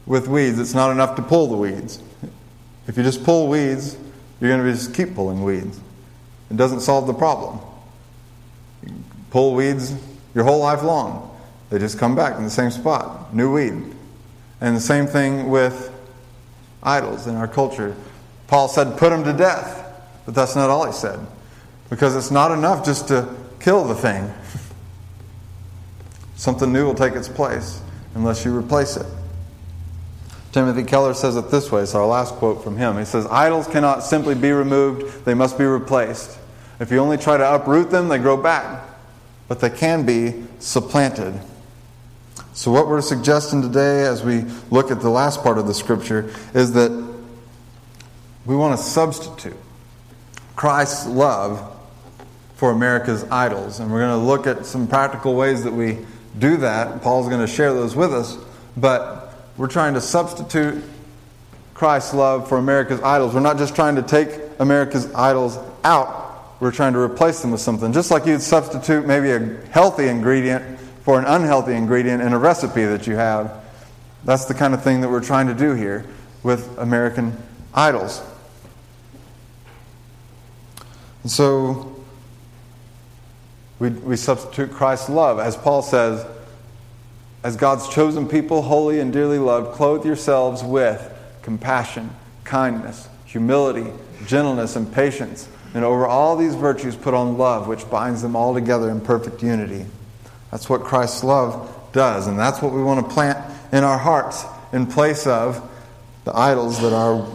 with 0.04 0.28
weeds, 0.28 0.58
it's 0.58 0.74
not 0.74 0.90
enough 0.90 1.16
to 1.16 1.22
pull 1.22 1.46
the 1.46 1.56
weeds. 1.56 2.00
If 2.87 2.97
you 2.97 3.03
just 3.03 3.25
pull 3.25 3.49
weeds, 3.49 3.97
you're 4.40 4.51
going 4.51 4.64
to 4.64 4.73
just 4.73 4.94
keep 4.94 5.14
pulling 5.14 5.42
weeds. 5.42 5.81
It 6.51 6.57
doesn't 6.57 6.81
solve 6.81 7.07
the 7.07 7.14
problem. 7.14 7.61
You 8.87 8.92
pull 9.31 9.55
weeds 9.55 9.94
your 10.35 10.44
whole 10.44 10.61
life 10.61 10.83
long. 10.83 11.31
They 11.70 11.79
just 11.79 11.99
come 11.99 12.14
back 12.14 12.37
in 12.37 12.44
the 12.44 12.51
same 12.51 12.70
spot, 12.70 13.35
new 13.35 13.53
weed. 13.53 13.94
And 14.61 14.77
the 14.77 14.81
same 14.81 15.07
thing 15.07 15.49
with 15.49 15.92
idols 16.83 17.27
in 17.27 17.37
our 17.37 17.49
culture. 17.49 17.97
Paul 18.47 18.68
said, 18.68 18.99
put 18.99 19.11
them 19.11 19.25
to 19.25 19.33
death. 19.33 19.85
But 20.27 20.35
that's 20.35 20.57
not 20.57 20.70
all 20.70 20.87
he 20.87 20.92
said. 20.92 21.18
Because 21.90 22.16
it's 22.16 22.31
not 22.31 22.51
enough 22.51 22.85
just 22.85 23.09
to 23.09 23.35
kill 23.61 23.85
the 23.85 23.94
thing. 23.94 24.33
Something 26.37 26.73
new 26.73 26.87
will 26.87 26.94
take 26.94 27.14
its 27.14 27.29
place 27.29 27.81
unless 28.14 28.44
you 28.44 28.57
replace 28.57 28.97
it. 28.97 29.07
Timothy 30.54 30.84
Keller 30.84 31.14
says 31.14 31.34
it 31.34 31.50
this 31.50 31.72
way. 31.72 31.82
It's 31.82 31.96
our 31.96 32.06
last 32.06 32.34
quote 32.34 32.62
from 32.62 32.76
him. 32.76 32.96
He 32.96 33.04
says, 33.04 33.26
Idols 33.26 33.66
cannot 33.66 34.04
simply 34.04 34.36
be 34.36 34.52
removed, 34.52 35.24
they 35.24 35.34
must 35.34 35.58
be 35.58 35.64
replaced. 35.64 36.38
If 36.78 36.92
you 36.92 36.98
only 36.98 37.16
try 37.16 37.36
to 37.36 37.54
uproot 37.54 37.90
them, 37.90 38.06
they 38.06 38.18
grow 38.18 38.36
back. 38.36 38.84
But 39.48 39.58
they 39.58 39.68
can 39.68 40.06
be 40.06 40.44
supplanted. 40.60 41.34
So, 42.52 42.70
what 42.70 42.86
we're 42.86 43.02
suggesting 43.02 43.62
today 43.62 44.04
as 44.04 44.22
we 44.22 44.42
look 44.70 44.92
at 44.92 45.00
the 45.00 45.10
last 45.10 45.42
part 45.42 45.58
of 45.58 45.66
the 45.66 45.74
scripture 45.74 46.32
is 46.54 46.72
that 46.74 46.92
we 48.46 48.54
want 48.54 48.78
to 48.78 48.84
substitute 48.84 49.56
Christ's 50.54 51.08
love 51.08 51.76
for 52.54 52.70
America's 52.70 53.24
idols. 53.24 53.80
And 53.80 53.90
we're 53.90 54.06
going 54.06 54.20
to 54.20 54.24
look 54.24 54.46
at 54.46 54.66
some 54.66 54.86
practical 54.86 55.34
ways 55.34 55.64
that 55.64 55.72
we 55.72 55.98
do 56.38 56.58
that. 56.58 57.02
Paul's 57.02 57.28
going 57.28 57.44
to 57.44 57.52
share 57.52 57.74
those 57.74 57.96
with 57.96 58.14
us. 58.14 58.38
But 58.76 59.23
we're 59.56 59.68
trying 59.68 59.94
to 59.94 60.00
substitute 60.00 60.82
Christ's 61.74 62.14
love 62.14 62.48
for 62.48 62.58
America's 62.58 63.00
idols. 63.00 63.34
We're 63.34 63.40
not 63.40 63.58
just 63.58 63.74
trying 63.74 63.96
to 63.96 64.02
take 64.02 64.28
America's 64.58 65.12
idols 65.14 65.58
out, 65.82 66.60
we're 66.60 66.70
trying 66.70 66.92
to 66.94 66.98
replace 66.98 67.42
them 67.42 67.50
with 67.50 67.60
something. 67.60 67.92
Just 67.92 68.10
like 68.10 68.26
you'd 68.26 68.40
substitute 68.40 69.06
maybe 69.06 69.30
a 69.30 69.40
healthy 69.70 70.08
ingredient 70.08 70.78
for 71.02 71.18
an 71.18 71.24
unhealthy 71.26 71.74
ingredient 71.74 72.22
in 72.22 72.32
a 72.32 72.38
recipe 72.38 72.84
that 72.84 73.06
you 73.06 73.16
have. 73.16 73.62
That's 74.24 74.46
the 74.46 74.54
kind 74.54 74.72
of 74.72 74.82
thing 74.82 75.02
that 75.02 75.10
we're 75.10 75.22
trying 75.22 75.48
to 75.48 75.54
do 75.54 75.74
here 75.74 76.06
with 76.42 76.78
American 76.78 77.36
idols. 77.74 78.22
And 81.22 81.30
so 81.30 82.02
we, 83.78 83.90
we 83.90 84.16
substitute 84.16 84.70
Christ's 84.70 85.10
love. 85.10 85.38
As 85.38 85.56
Paul 85.56 85.82
says, 85.82 86.24
as 87.44 87.57
God's 87.57 87.88
chosen 87.88 88.26
people, 88.26 88.62
holy 88.62 89.00
and 89.00 89.12
dearly 89.12 89.38
loved, 89.38 89.76
clothe 89.76 90.04
yourselves 90.04 90.64
with 90.64 91.12
compassion, 91.42 92.11
kindness, 92.42 93.07
humility, 93.26 93.92
gentleness, 94.26 94.76
and 94.76 94.90
patience. 94.92 95.46
And 95.74 95.85
over 95.85 96.07
all 96.07 96.37
these 96.37 96.54
virtues, 96.54 96.96
put 96.96 97.12
on 97.12 97.37
love, 97.37 97.68
which 97.68 97.88
binds 97.90 98.22
them 98.22 98.35
all 98.35 98.54
together 98.54 98.90
in 98.90 99.00
perfect 99.00 99.42
unity. 99.42 99.85
That's 100.50 100.70
what 100.70 100.85
Christ's 100.85 101.22
love 101.22 101.70
does, 101.92 102.26
and 102.26 102.38
that's 102.38 102.62
what 102.62 102.72
we 102.72 102.83
want 102.83 103.07
to 103.07 103.14
plant 103.14 103.38
in 103.72 103.85
our 103.85 103.98
hearts 103.98 104.44
in 104.72 104.87
place 104.87 105.26
of 105.26 105.70
the 106.24 106.35
idols 106.35 106.80
that 106.80 106.94
our 106.94 107.28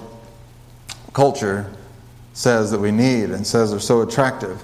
culture 1.14 1.72
says 2.34 2.72
that 2.72 2.80
we 2.80 2.92
need 2.92 3.30
and 3.30 3.46
says 3.46 3.74
are 3.74 3.80
so 3.80 4.02
attractive. 4.02 4.64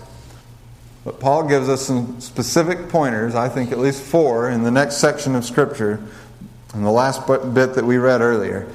But 1.05 1.21
Paul 1.21 1.47
gives 1.47 1.69
us 1.69 1.81
some 1.85 2.19
specific 2.19 2.89
pointers, 2.89 3.35
I 3.35 3.47
think 3.47 3.71
at 3.71 3.79
least 3.79 4.03
four, 4.03 4.49
in 4.49 4.63
the 4.63 4.71
next 4.71 4.97
section 4.97 5.35
of 5.35 5.45
Scripture, 5.45 6.03
in 6.73 6.83
the 6.83 6.91
last 6.91 7.25
bit 7.25 7.75
that 7.75 7.85
we 7.85 7.97
read 7.97 8.19
earlier 8.19 8.67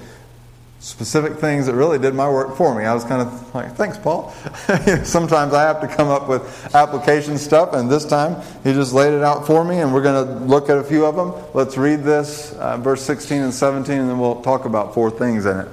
specific 0.81 1.35
things 1.35 1.67
that 1.67 1.75
really 1.75 1.99
did 1.99 2.15
my 2.15 2.29
work 2.29 2.57
for 2.57 2.75
me. 2.75 2.85
I 2.85 2.95
was 2.95 3.05
kind 3.05 3.21
of 3.21 3.55
like, 3.55 3.75
thanks, 3.75 3.99
Paul. 3.99 4.31
Sometimes 5.05 5.53
I 5.53 5.63
have 5.63 5.81
to 5.83 5.89
come 5.89 6.09
up 6.09 6.27
with 6.27 6.75
application 6.75 7.37
stuff, 7.37 7.75
and 7.75 7.91
this 7.91 8.07
time 8.07 8.41
he 8.65 8.73
just 8.73 8.95
laid 8.95 9.13
it 9.13 9.23
out 9.23 9.47
for 9.47 9.63
me, 9.63 9.81
and 9.81 9.93
we're 9.93 10.03
going 10.03 10.27
to 10.27 10.45
look 10.47 10.71
at 10.71 10.79
a 10.79 10.83
few 10.83 11.05
of 11.05 11.17
them. 11.17 11.35
Let's 11.53 11.77
read 11.77 12.03
this, 12.03 12.53
uh, 12.55 12.79
verse 12.79 13.03
16 13.03 13.43
and 13.43 13.55
17, 13.55 13.95
and 13.95 14.09
then 14.09 14.19
we'll 14.19 14.41
talk 14.41 14.65
about 14.65 14.95
four 14.95 15.11
things 15.11 15.45
in 15.45 15.59
it. 15.59 15.69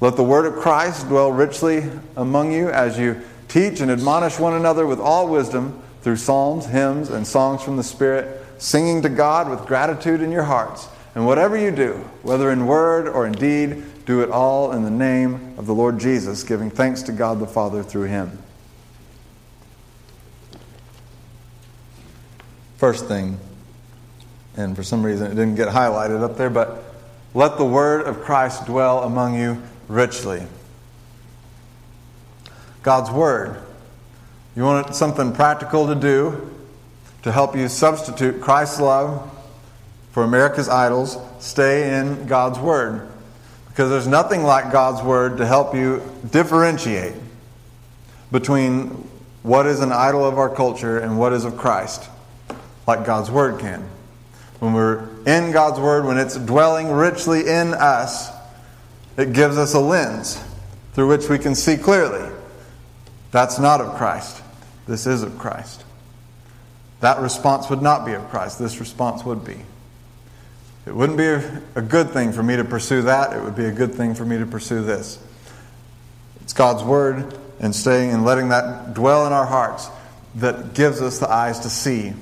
Let 0.00 0.16
the 0.16 0.24
word 0.24 0.44
of 0.44 0.56
Christ 0.56 1.08
dwell 1.08 1.32
richly 1.32 1.90
among 2.14 2.52
you 2.52 2.68
as 2.68 2.98
you 2.98 3.22
teach 3.48 3.80
and 3.80 3.90
admonish 3.90 4.38
one 4.38 4.54
another 4.54 4.86
with 4.86 5.00
all 5.00 5.28
wisdom 5.28 5.82
through 6.02 6.16
psalms, 6.16 6.66
hymns, 6.66 7.10
and 7.10 7.26
songs 7.26 7.62
from 7.62 7.76
the 7.76 7.82
Spirit, 7.82 8.44
singing 8.58 9.02
to 9.02 9.08
God 9.08 9.48
with 9.48 9.66
gratitude 9.66 10.20
in 10.20 10.30
your 10.30 10.42
hearts. 10.42 10.88
And 11.14 11.26
whatever 11.26 11.56
you 11.56 11.70
do, 11.70 11.92
whether 12.22 12.50
in 12.50 12.66
word 12.66 13.08
or 13.08 13.26
in 13.26 13.32
deed, 13.32 14.04
do 14.04 14.20
it 14.20 14.30
all 14.30 14.72
in 14.72 14.82
the 14.82 14.90
name 14.90 15.54
of 15.56 15.66
the 15.66 15.74
Lord 15.74 15.98
Jesus, 15.98 16.42
giving 16.42 16.70
thanks 16.70 17.02
to 17.02 17.12
God 17.12 17.40
the 17.40 17.46
Father 17.46 17.82
through 17.82 18.08
him. 18.08 18.38
First 22.76 23.06
thing, 23.06 23.38
and 24.56 24.76
for 24.76 24.82
some 24.82 25.02
reason 25.04 25.28
it 25.28 25.36
didn't 25.36 25.54
get 25.54 25.68
highlighted 25.68 26.22
up 26.22 26.36
there, 26.36 26.50
but 26.50 26.82
let 27.32 27.56
the 27.56 27.64
word 27.64 28.06
of 28.06 28.20
Christ 28.20 28.66
dwell 28.66 29.04
among 29.04 29.38
you 29.40 29.62
richly. 29.88 30.42
God's 32.84 33.10
word. 33.10 33.60
You 34.54 34.62
want 34.62 34.94
something 34.94 35.32
practical 35.32 35.88
to 35.88 35.96
do 35.96 36.54
to 37.22 37.32
help 37.32 37.56
you 37.56 37.68
substitute 37.68 38.40
Christ's 38.40 38.78
love 38.78 39.28
for 40.12 40.22
America's 40.22 40.68
idols? 40.68 41.18
Stay 41.40 41.98
in 41.98 42.26
God's 42.26 42.60
word. 42.60 43.08
Because 43.74 43.90
there's 43.90 44.06
nothing 44.06 44.44
like 44.44 44.70
God's 44.70 45.02
Word 45.02 45.38
to 45.38 45.46
help 45.46 45.74
you 45.74 46.00
differentiate 46.30 47.14
between 48.30 48.86
what 49.42 49.66
is 49.66 49.80
an 49.80 49.90
idol 49.90 50.24
of 50.24 50.38
our 50.38 50.48
culture 50.48 51.00
and 51.00 51.18
what 51.18 51.32
is 51.32 51.44
of 51.44 51.56
Christ, 51.56 52.08
like 52.86 53.04
God's 53.04 53.32
Word 53.32 53.58
can. 53.58 53.84
When 54.60 54.74
we're 54.74 55.08
in 55.26 55.50
God's 55.50 55.80
Word, 55.80 56.04
when 56.04 56.18
it's 56.18 56.36
dwelling 56.36 56.92
richly 56.92 57.48
in 57.48 57.74
us, 57.74 58.30
it 59.16 59.32
gives 59.32 59.58
us 59.58 59.74
a 59.74 59.80
lens 59.80 60.40
through 60.92 61.08
which 61.08 61.28
we 61.28 61.38
can 61.40 61.56
see 61.56 61.76
clearly. 61.76 62.33
That's 63.34 63.58
not 63.58 63.80
of 63.80 63.96
Christ. 63.96 64.40
This 64.86 65.08
is 65.08 65.24
of 65.24 65.40
Christ. 65.40 65.82
That 67.00 67.20
response 67.20 67.68
would 67.68 67.82
not 67.82 68.06
be 68.06 68.12
of 68.12 68.30
Christ. 68.30 68.60
This 68.60 68.78
response 68.78 69.24
would 69.24 69.44
be. 69.44 69.56
It 70.86 70.94
wouldn't 70.94 71.18
be 71.18 71.26
a, 71.26 71.82
good 71.82 72.10
thing 72.10 72.30
for 72.30 72.44
me 72.44 72.54
to 72.54 72.62
pursue 72.62 73.02
that. 73.02 73.36
It 73.36 73.42
would 73.42 73.56
be 73.56 73.64
a 73.64 73.72
good 73.72 73.92
thing 73.92 74.14
for 74.14 74.24
me 74.24 74.38
to 74.38 74.46
pursue 74.46 74.84
this. 74.84 75.18
It's 76.42 76.52
God's 76.52 76.84
Word 76.84 77.36
and 77.58 77.74
staying 77.74 78.12
and 78.12 78.24
letting 78.24 78.50
that 78.50 78.94
dwell 78.94 79.26
in 79.26 79.32
our 79.32 79.46
hearts 79.46 79.88
that 80.36 80.72
gives 80.72 81.02
us 81.02 81.18
the 81.18 81.28
eyes 81.28 81.58
to 81.60 81.70
see 81.70 82.12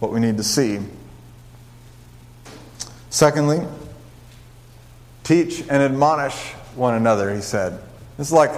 what 0.00 0.12
we 0.12 0.20
need 0.20 0.36
to 0.36 0.44
see. 0.44 0.80
Secondly, 3.08 3.66
teach 5.24 5.60
and 5.60 5.82
admonish 5.82 6.50
one 6.74 6.92
another, 6.94 7.34
he 7.34 7.40
said. 7.40 7.80
It's 8.18 8.32
like 8.32 8.52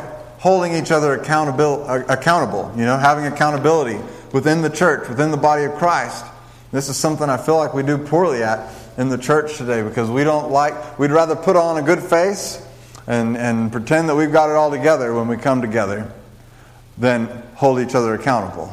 holding 0.44 0.74
each 0.74 0.90
other 0.90 1.14
accountable, 1.14 1.82
uh, 1.88 2.02
accountable, 2.10 2.70
you 2.76 2.84
know, 2.84 2.98
having 2.98 3.24
accountability 3.24 3.98
within 4.34 4.60
the 4.60 4.68
church, 4.68 5.08
within 5.08 5.30
the 5.30 5.38
body 5.38 5.64
of 5.64 5.72
Christ. 5.76 6.22
This 6.70 6.90
is 6.90 6.98
something 6.98 7.30
I 7.30 7.38
feel 7.38 7.56
like 7.56 7.72
we 7.72 7.82
do 7.82 7.96
poorly 7.96 8.42
at 8.42 8.70
in 8.98 9.08
the 9.08 9.16
church 9.16 9.56
today 9.56 9.80
because 9.82 10.10
we 10.10 10.22
don't 10.22 10.50
like, 10.50 10.98
we'd 10.98 11.12
rather 11.12 11.34
put 11.34 11.56
on 11.56 11.78
a 11.78 11.82
good 11.82 12.00
face 12.00 12.62
and, 13.06 13.38
and 13.38 13.72
pretend 13.72 14.10
that 14.10 14.16
we've 14.16 14.32
got 14.32 14.50
it 14.50 14.52
all 14.52 14.70
together 14.70 15.14
when 15.14 15.28
we 15.28 15.38
come 15.38 15.62
together 15.62 16.12
than 16.98 17.24
hold 17.54 17.80
each 17.80 17.94
other 17.94 18.12
accountable. 18.12 18.70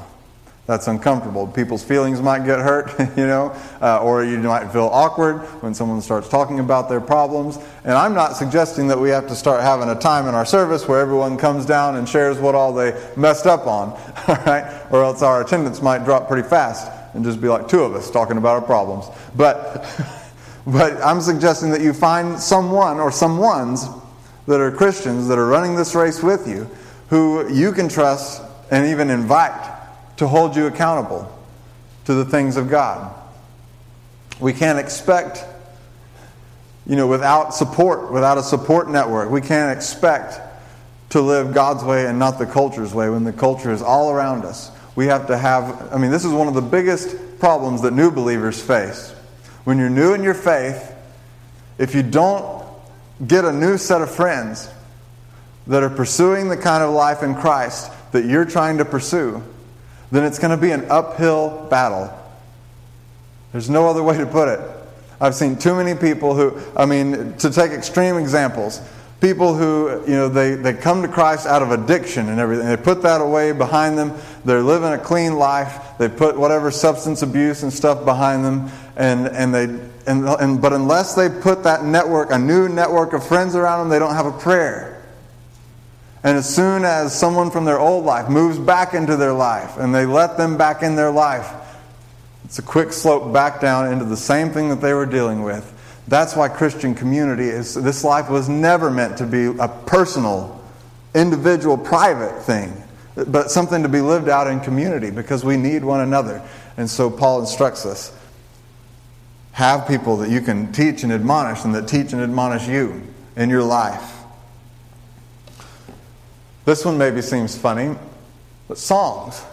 That's 0.67 0.87
uncomfortable. 0.87 1.47
People's 1.47 1.83
feelings 1.83 2.21
might 2.21 2.45
get 2.45 2.59
hurt, 2.59 2.97
you 3.17 3.25
know, 3.25 3.55
uh, 3.81 4.03
or 4.03 4.23
you 4.23 4.37
might 4.37 4.71
feel 4.71 4.85
awkward 4.85 5.39
when 5.61 5.73
someone 5.73 6.01
starts 6.01 6.29
talking 6.29 6.59
about 6.59 6.87
their 6.87 7.01
problems. 7.01 7.57
And 7.83 7.93
I'm 7.93 8.13
not 8.13 8.35
suggesting 8.35 8.87
that 8.89 8.99
we 8.99 9.09
have 9.09 9.27
to 9.27 9.35
start 9.35 9.61
having 9.61 9.89
a 9.89 9.99
time 9.99 10.27
in 10.27 10.35
our 10.35 10.45
service 10.45 10.87
where 10.87 10.99
everyone 10.99 11.37
comes 11.37 11.65
down 11.65 11.95
and 11.95 12.07
shares 12.07 12.37
what 12.37 12.53
all 12.53 12.73
they 12.73 12.91
messed 13.17 13.47
up 13.47 13.65
on, 13.65 13.89
all 14.27 14.35
right? 14.45 14.85
Or 14.91 15.03
else 15.03 15.23
our 15.23 15.41
attendance 15.41 15.81
might 15.81 16.05
drop 16.05 16.27
pretty 16.27 16.47
fast 16.47 16.91
and 17.15 17.25
just 17.25 17.41
be 17.41 17.47
like 17.47 17.67
two 17.67 17.81
of 17.81 17.95
us 17.95 18.11
talking 18.11 18.37
about 18.37 18.61
our 18.61 18.61
problems. 18.61 19.07
But, 19.35 19.83
but 20.67 20.93
I'm 21.01 21.21
suggesting 21.21 21.71
that 21.71 21.81
you 21.81 21.91
find 21.91 22.39
someone 22.39 22.99
or 22.99 23.09
someones 23.09 23.99
that 24.45 24.61
are 24.61 24.71
Christians 24.71 25.27
that 25.27 25.39
are 25.39 25.47
running 25.47 25.75
this 25.75 25.95
race 25.95 26.21
with 26.21 26.47
you 26.47 26.69
who 27.09 27.51
you 27.51 27.71
can 27.71 27.89
trust 27.89 28.43
and 28.69 28.85
even 28.85 29.09
invite 29.09 29.70
to 30.21 30.27
hold 30.27 30.55
you 30.55 30.67
accountable 30.67 31.27
to 32.05 32.13
the 32.13 32.23
things 32.23 32.55
of 32.55 32.69
God. 32.69 33.13
We 34.39 34.53
can't 34.53 34.79
expect, 34.79 35.43
you 36.87 36.95
know, 36.95 37.07
without 37.07 37.53
support, 37.53 38.11
without 38.11 38.37
a 38.37 38.43
support 38.43 38.89
network, 38.89 39.29
we 39.29 39.41
can't 39.41 39.75
expect 39.75 40.39
to 41.09 41.21
live 41.21 41.53
God's 41.53 41.83
way 41.83 42.05
and 42.05 42.17
not 42.17 42.39
the 42.39 42.45
culture's 42.45 42.93
way 42.93 43.09
when 43.09 43.23
the 43.23 43.33
culture 43.33 43.71
is 43.71 43.81
all 43.81 44.09
around 44.11 44.45
us 44.45 44.71
we 44.95 45.05
have 45.07 45.27
to 45.27 45.37
have, 45.37 45.93
I 45.93 45.97
mean, 45.97 46.11
this 46.11 46.25
is 46.25 46.33
one 46.33 46.47
of 46.47 46.53
the 46.53 46.61
biggest 46.61 47.39
problems 47.39 47.81
that 47.81 47.91
new 47.91 48.11
believers 48.11 48.61
face. 48.61 49.11
When 49.63 49.77
you're 49.77 49.89
new 49.89 50.13
in 50.13 50.23
your 50.23 50.33
faith, 50.33 50.93
if 51.77 51.95
you 51.95 52.03
don't 52.03 52.63
get 53.25 53.45
a 53.45 53.51
new 53.51 53.77
set 53.77 54.01
of 54.01 54.13
friends 54.13 54.69
that 55.67 55.83
are 55.83 55.89
pursuing 55.89 56.49
the 56.49 56.57
kind 56.57 56.83
of 56.83 56.91
life 56.91 57.23
in 57.23 57.35
Christ 57.35 57.91
that 58.11 58.25
you're 58.25 58.45
trying 58.45 58.79
to 58.79 58.85
pursue, 58.85 59.41
then 60.11 60.23
it's 60.23 60.39
going 60.39 60.51
to 60.51 60.61
be 60.61 60.71
an 60.71 60.85
uphill 60.89 61.67
battle. 61.69 62.11
There's 63.51 63.69
no 63.69 63.89
other 63.89 64.03
way 64.03 64.17
to 64.17 64.25
put 64.25 64.47
it. 64.47 64.59
I've 65.19 65.35
seen 65.35 65.57
too 65.57 65.75
many 65.75 65.93
people 65.99 66.35
who, 66.35 66.59
I 66.75 66.85
mean, 66.85 67.35
to 67.37 67.49
take 67.51 67.71
extreme 67.71 68.17
examples, 68.17 68.81
People 69.21 69.53
who, 69.53 70.03
you 70.07 70.15
know, 70.15 70.29
they, 70.29 70.55
they 70.55 70.73
come 70.73 71.03
to 71.03 71.07
Christ 71.07 71.45
out 71.45 71.61
of 71.61 71.69
addiction 71.69 72.27
and 72.27 72.39
everything. 72.39 72.65
They 72.65 72.75
put 72.75 73.03
that 73.03 73.21
away 73.21 73.51
behind 73.51 73.95
them. 73.95 74.13
They're 74.45 74.63
living 74.63 74.93
a 74.93 74.97
clean 74.97 75.35
life. 75.35 75.95
They 75.99 76.09
put 76.09 76.35
whatever 76.35 76.71
substance 76.71 77.21
abuse 77.21 77.61
and 77.61 77.71
stuff 77.71 78.03
behind 78.03 78.43
them. 78.43 78.71
And, 78.95 79.27
and 79.27 79.53
they, 79.53 79.65
and, 80.07 80.27
and, 80.27 80.59
but 80.59 80.73
unless 80.73 81.13
they 81.13 81.29
put 81.29 81.61
that 81.65 81.85
network, 81.85 82.31
a 82.31 82.39
new 82.39 82.67
network 82.67 83.13
of 83.13 83.23
friends 83.23 83.55
around 83.55 83.81
them, 83.81 83.89
they 83.89 83.99
don't 83.99 84.15
have 84.15 84.25
a 84.25 84.31
prayer. 84.31 84.90
And 86.23 86.37
as 86.37 86.53
soon 86.53 86.85
as 86.85 87.17
someone 87.17 87.49
from 87.49 87.65
their 87.65 87.79
old 87.79 88.05
life 88.05 88.29
moves 88.29 88.59
back 88.59 88.93
into 88.93 89.15
their 89.15 89.33
life 89.33 89.77
and 89.77 89.93
they 89.93 90.05
let 90.05 90.37
them 90.37 90.57
back 90.57 90.83
in 90.83 90.95
their 90.95 91.11
life, 91.11 91.51
it's 92.45 92.59
a 92.59 92.63
quick 92.63 92.93
slope 92.93 93.33
back 93.33 93.59
down 93.59 93.91
into 93.91 94.05
the 94.05 94.17
same 94.17 94.49
thing 94.49 94.69
that 94.69 94.81
they 94.81 94.93
were 94.93 95.05
dealing 95.05 95.41
with. 95.41 95.67
That's 96.07 96.35
why 96.35 96.49
Christian 96.49 96.93
community 96.93 97.45
is, 97.45 97.73
this 97.73 98.03
life 98.03 98.29
was 98.29 98.49
never 98.49 98.91
meant 98.91 99.17
to 99.17 99.25
be 99.25 99.45
a 99.45 99.67
personal, 99.67 100.61
individual, 101.15 101.77
private 101.77 102.43
thing, 102.43 102.73
but 103.27 103.49
something 103.49 103.83
to 103.83 103.89
be 103.89 104.01
lived 104.01 104.29
out 104.29 104.47
in 104.47 104.59
community 104.59 105.11
because 105.11 105.43
we 105.43 105.57
need 105.57 105.83
one 105.83 106.01
another. 106.01 106.41
And 106.77 106.89
so 106.89 107.09
Paul 107.09 107.41
instructs 107.41 107.85
us 107.85 108.13
have 109.53 109.87
people 109.87 110.17
that 110.17 110.29
you 110.29 110.41
can 110.41 110.71
teach 110.71 111.03
and 111.03 111.11
admonish 111.11 111.65
and 111.65 111.75
that 111.75 111.87
teach 111.87 112.13
and 112.13 112.21
admonish 112.21 112.67
you 112.67 113.01
in 113.35 113.49
your 113.49 113.63
life. 113.63 114.10
This 116.65 116.85
one 116.85 116.97
maybe 116.97 117.21
seems 117.21 117.57
funny, 117.57 117.95
but 118.67 118.77
songs, 118.77 119.43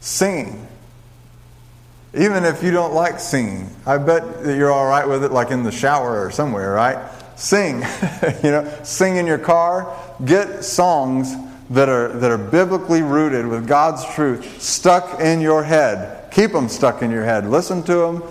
singing. 0.00 0.66
Even 2.14 2.44
if 2.44 2.62
you 2.62 2.70
don't 2.70 2.92
like 2.92 3.18
singing, 3.18 3.70
I 3.86 3.98
bet 3.98 4.44
that 4.44 4.56
you're 4.56 4.70
all 4.70 4.86
right 4.86 5.08
with 5.08 5.24
it, 5.24 5.32
like 5.32 5.50
in 5.50 5.62
the 5.62 5.72
shower 5.72 6.24
or 6.24 6.30
somewhere, 6.30 6.72
right? 6.72 6.98
Sing. 7.36 7.76
you 8.44 8.50
know, 8.50 8.80
sing 8.84 9.16
in 9.16 9.26
your 9.26 9.38
car. 9.38 9.96
Get 10.24 10.62
songs 10.62 11.34
that 11.70 11.88
are, 11.88 12.08
that 12.08 12.30
are 12.30 12.38
biblically 12.38 13.02
rooted 13.02 13.46
with 13.46 13.66
God's 13.66 14.04
truth 14.14 14.60
stuck 14.60 15.20
in 15.20 15.40
your 15.40 15.62
head. 15.62 16.30
Keep 16.32 16.52
them 16.52 16.68
stuck 16.68 17.02
in 17.02 17.10
your 17.10 17.24
head. 17.24 17.48
Listen 17.48 17.82
to 17.84 17.94
them. 17.94 18.22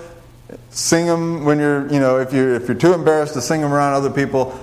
Sing 0.70 1.08
them 1.08 1.44
when 1.44 1.60
you're, 1.60 1.92
you 1.92 2.00
know, 2.00 2.20
if 2.20 2.32
you're, 2.34 2.54
if 2.54 2.68
you're 2.68 2.78
too 2.78 2.94
embarrassed 2.94 3.34
to 3.34 3.42
sing 3.42 3.62
them 3.62 3.74
around 3.74 3.94
other 3.94 4.12
people, 4.12 4.58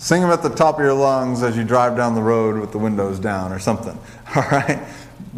sing 0.00 0.22
them 0.22 0.30
at 0.30 0.42
the 0.42 0.48
top 0.48 0.76
of 0.76 0.80
your 0.80 0.94
lungs 0.94 1.42
as 1.42 1.58
you 1.58 1.62
drive 1.62 1.94
down 1.94 2.14
the 2.14 2.22
road 2.22 2.58
with 2.58 2.72
the 2.72 2.78
windows 2.78 3.18
down 3.18 3.52
or 3.52 3.58
something. 3.58 3.96
All 4.34 4.42
right? 4.50 4.82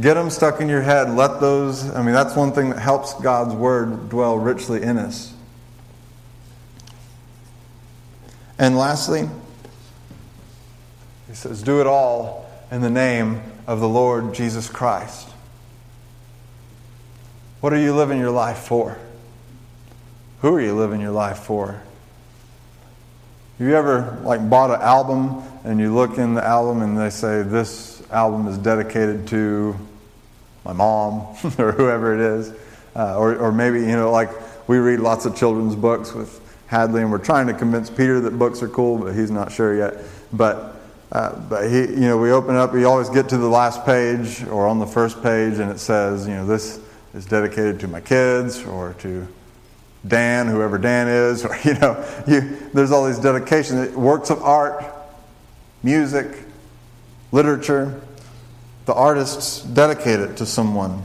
Get 0.00 0.14
them 0.14 0.30
stuck 0.30 0.60
in 0.60 0.68
your 0.68 0.82
head. 0.82 1.10
Let 1.10 1.40
those, 1.40 1.90
I 1.90 2.00
mean, 2.00 2.14
that's 2.14 2.36
one 2.36 2.52
thing 2.52 2.70
that 2.70 2.78
helps 2.78 3.12
God's 3.14 3.54
word 3.54 4.08
dwell 4.08 4.38
richly 4.38 4.80
in 4.80 4.98
us. 4.98 5.34
And 8.56 8.78
lastly, 8.78 9.28
he 11.26 11.34
says, 11.34 11.60
do 11.62 11.80
it 11.80 11.88
all 11.88 12.48
in 12.70 12.82
the 12.82 12.90
name 12.90 13.42
of 13.66 13.80
the 13.80 13.88
Lord 13.88 14.32
Jesus 14.32 14.68
Christ. 14.68 15.28
What 17.60 17.72
are 17.72 17.78
you 17.78 17.94
living 17.94 18.20
your 18.20 18.30
life 18.30 18.58
for? 18.58 18.96
Who 20.40 20.54
are 20.54 20.60
you 20.60 20.74
living 20.74 21.00
your 21.00 21.10
life 21.10 21.40
for? 21.40 21.82
You 23.62 23.76
ever 23.76 24.18
like 24.24 24.50
bought 24.50 24.72
an 24.72 24.82
album 24.82 25.40
and 25.62 25.78
you 25.78 25.94
look 25.94 26.18
in 26.18 26.34
the 26.34 26.44
album 26.44 26.82
and 26.82 26.98
they 26.98 27.10
say 27.10 27.42
this 27.42 28.02
album 28.10 28.48
is 28.48 28.58
dedicated 28.58 29.28
to 29.28 29.76
my 30.64 30.72
mom 30.72 31.36
or 31.58 31.70
whoever 31.70 32.12
it 32.12 32.18
is. 32.18 32.52
Uh, 32.96 33.16
or, 33.16 33.36
or 33.36 33.52
maybe, 33.52 33.78
you 33.78 33.92
know, 33.92 34.10
like 34.10 34.30
we 34.68 34.78
read 34.78 34.98
lots 34.98 35.26
of 35.26 35.36
children's 35.36 35.76
books 35.76 36.12
with 36.12 36.40
Hadley, 36.66 37.02
and 37.02 37.12
we're 37.12 37.18
trying 37.18 37.46
to 37.46 37.54
convince 37.54 37.88
Peter 37.88 38.18
that 38.22 38.36
books 38.36 38.64
are 38.64 38.68
cool, 38.68 38.98
but 38.98 39.14
he's 39.14 39.30
not 39.30 39.52
sure 39.52 39.76
yet. 39.76 39.94
But, 40.32 40.74
uh, 41.12 41.38
but 41.48 41.70
he, 41.70 41.82
you 41.82 42.00
know, 42.00 42.18
we 42.18 42.32
open 42.32 42.56
up, 42.56 42.72
we 42.72 42.82
always 42.82 43.10
get 43.10 43.28
to 43.28 43.38
the 43.38 43.48
last 43.48 43.86
page 43.86 44.42
or 44.42 44.66
on 44.66 44.80
the 44.80 44.88
first 44.88 45.22
page, 45.22 45.60
and 45.60 45.70
it 45.70 45.78
says, 45.78 46.26
you 46.26 46.34
know, 46.34 46.46
this 46.46 46.80
is 47.14 47.26
dedicated 47.26 47.78
to 47.78 47.86
my 47.86 48.00
kids 48.00 48.64
or 48.64 48.94
to 48.94 49.28
Dan, 50.06 50.48
whoever 50.48 50.78
Dan 50.78 51.08
is, 51.08 51.44
or, 51.44 51.56
you 51.64 51.74
know, 51.74 52.04
you, 52.26 52.40
there's 52.72 52.90
all 52.90 53.06
these 53.06 53.18
dedications, 53.18 53.94
works 53.94 54.30
of 54.30 54.42
art, 54.42 54.84
music, 55.82 56.26
literature. 57.30 58.00
The 58.86 58.94
artists 58.94 59.62
dedicate 59.62 60.20
it 60.20 60.36
to 60.38 60.46
someone. 60.46 61.04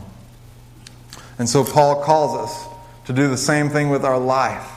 And 1.40 1.48
so 1.48 1.64
Paul 1.64 2.04
calls 2.04 2.36
us 2.36 2.74
to 3.06 3.14
do 3.14 3.30
the 3.30 3.38
same 3.38 3.70
thing 3.70 3.90
with 3.90 4.04
our 4.04 4.20
life. 4.20 4.68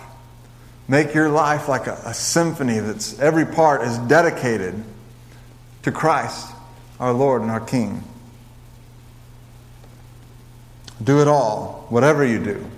Make 0.86 1.14
your 1.14 1.28
life 1.28 1.68
like 1.68 1.86
a, 1.86 1.98
a 2.04 2.12
symphony 2.12 2.78
that's 2.80 3.18
every 3.18 3.46
part 3.46 3.82
is 3.82 3.96
dedicated 3.98 4.82
to 5.82 5.92
Christ, 5.92 6.52
our 6.98 7.12
Lord 7.12 7.42
and 7.42 7.50
our 7.50 7.60
King. 7.60 8.04
Do 11.02 11.20
it 11.20 11.28
all, 11.28 11.86
whatever 11.88 12.24
you 12.24 12.42
do. 12.42 12.70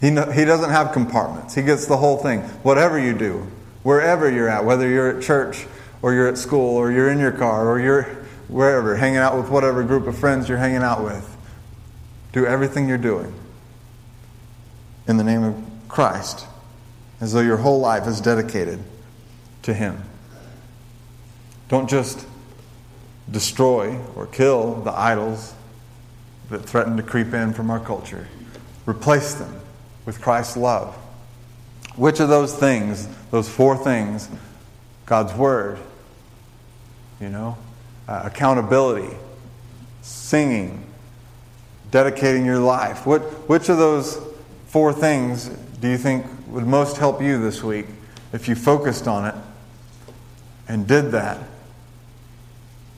He, 0.00 0.08
he 0.08 0.44
doesn't 0.44 0.70
have 0.70 0.92
compartments. 0.92 1.54
He 1.54 1.62
gets 1.62 1.86
the 1.86 1.96
whole 1.96 2.16
thing. 2.16 2.40
Whatever 2.62 2.98
you 2.98 3.12
do, 3.12 3.46
wherever 3.82 4.30
you're 4.30 4.48
at, 4.48 4.64
whether 4.64 4.88
you're 4.88 5.16
at 5.16 5.22
church 5.22 5.66
or 6.02 6.14
you're 6.14 6.28
at 6.28 6.38
school, 6.38 6.76
or 6.76 6.90
you're 6.90 7.10
in 7.10 7.18
your 7.18 7.32
car, 7.32 7.68
or 7.68 7.78
you're 7.78 8.04
wherever, 8.48 8.96
hanging 8.96 9.18
out 9.18 9.36
with 9.36 9.50
whatever 9.50 9.84
group 9.84 10.06
of 10.06 10.18
friends 10.18 10.48
you're 10.48 10.56
hanging 10.56 10.82
out 10.82 11.04
with. 11.04 11.36
Do 12.32 12.46
everything 12.46 12.88
you're 12.88 12.96
doing 12.96 13.34
in 15.06 15.18
the 15.18 15.24
name 15.24 15.42
of 15.42 15.62
Christ, 15.88 16.46
as 17.20 17.34
though 17.34 17.40
your 17.40 17.58
whole 17.58 17.80
life 17.80 18.06
is 18.06 18.20
dedicated 18.20 18.78
to 19.62 19.74
Him. 19.74 20.02
Don't 21.68 21.88
just 21.88 22.26
destroy 23.30 23.98
or 24.16 24.26
kill 24.26 24.76
the 24.76 24.92
idols 24.92 25.52
that 26.48 26.60
threaten 26.60 26.96
to 26.96 27.02
creep 27.02 27.34
in 27.34 27.52
from 27.52 27.70
our 27.70 27.80
culture. 27.80 28.26
Replace 28.86 29.34
them 29.34 29.60
with 30.06 30.20
Christ's 30.20 30.56
love. 30.56 30.94
Which 31.96 32.20
of 32.20 32.28
those 32.28 32.54
things, 32.54 33.08
those 33.30 33.48
four 33.48 33.76
things, 33.76 34.28
God's 35.06 35.34
Word, 35.34 35.78
you 37.20 37.28
know, 37.28 37.58
uh, 38.08 38.22
accountability, 38.24 39.14
singing, 40.02 40.84
dedicating 41.90 42.44
your 42.46 42.58
life. 42.58 43.06
What, 43.06 43.20
which 43.48 43.68
of 43.68 43.78
those 43.78 44.20
four 44.66 44.92
things 44.92 45.48
do 45.80 45.88
you 45.88 45.98
think 45.98 46.26
would 46.48 46.66
most 46.66 46.96
help 46.96 47.20
you 47.20 47.40
this 47.40 47.62
week 47.62 47.86
if 48.32 48.48
you 48.48 48.54
focused 48.54 49.08
on 49.08 49.26
it 49.26 49.34
and 50.68 50.86
did 50.86 51.10
that? 51.12 51.38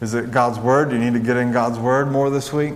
Is 0.01 0.15
it 0.15 0.31
God's 0.31 0.59
Word? 0.59 0.91
Do 0.91 0.97
you 0.97 1.03
need 1.03 1.15
to 1.15 1.25
get 1.25 1.37
in 1.37 1.53
God's 1.53 1.79
Word 1.79 2.11
more 2.11 2.29
this 2.29 2.53
week? 2.53 2.75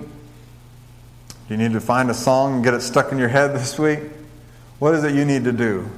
Do 1.48 1.54
you 1.54 1.58
need 1.58 1.72
to 1.72 1.80
find 1.80 2.10
a 2.10 2.14
song 2.14 2.56
and 2.56 2.64
get 2.64 2.74
it 2.74 2.80
stuck 2.80 3.12
in 3.12 3.18
your 3.18 3.28
head 3.28 3.54
this 3.54 3.78
week? 3.78 4.00
What 4.78 4.94
is 4.94 5.04
it 5.04 5.14
you 5.14 5.24
need 5.24 5.44
to 5.44 5.52
do 5.52 5.88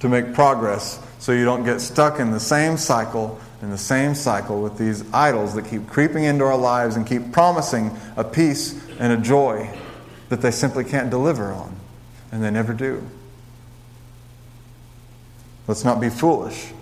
to 0.00 0.08
make 0.08 0.34
progress 0.34 1.04
so 1.18 1.32
you 1.32 1.44
don't 1.44 1.64
get 1.64 1.80
stuck 1.80 2.20
in 2.20 2.30
the 2.30 2.40
same 2.40 2.76
cycle 2.76 3.40
in 3.62 3.70
the 3.70 3.78
same 3.78 4.14
cycle 4.14 4.62
with 4.62 4.78
these 4.78 5.04
idols 5.12 5.54
that 5.54 5.66
keep 5.66 5.88
creeping 5.88 6.24
into 6.24 6.44
our 6.44 6.56
lives 6.56 6.96
and 6.96 7.06
keep 7.06 7.32
promising 7.32 7.96
a 8.16 8.22
peace 8.22 8.80
and 8.98 9.12
a 9.12 9.16
joy 9.16 9.68
that 10.28 10.40
they 10.40 10.50
simply 10.50 10.84
can't 10.84 11.10
deliver 11.10 11.52
on, 11.52 11.74
and 12.30 12.42
they 12.42 12.50
never 12.50 12.72
do. 12.72 13.04
Let's 15.66 15.84
not 15.84 16.00
be 16.00 16.08
foolish 16.08 16.72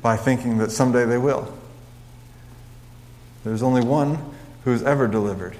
by 0.00 0.16
thinking 0.16 0.58
that 0.58 0.70
someday 0.70 1.04
they 1.04 1.18
will. 1.18 1.52
There's 3.44 3.62
only 3.62 3.82
one 3.82 4.18
who's 4.70 4.82
ever 4.82 5.08
delivered 5.08 5.56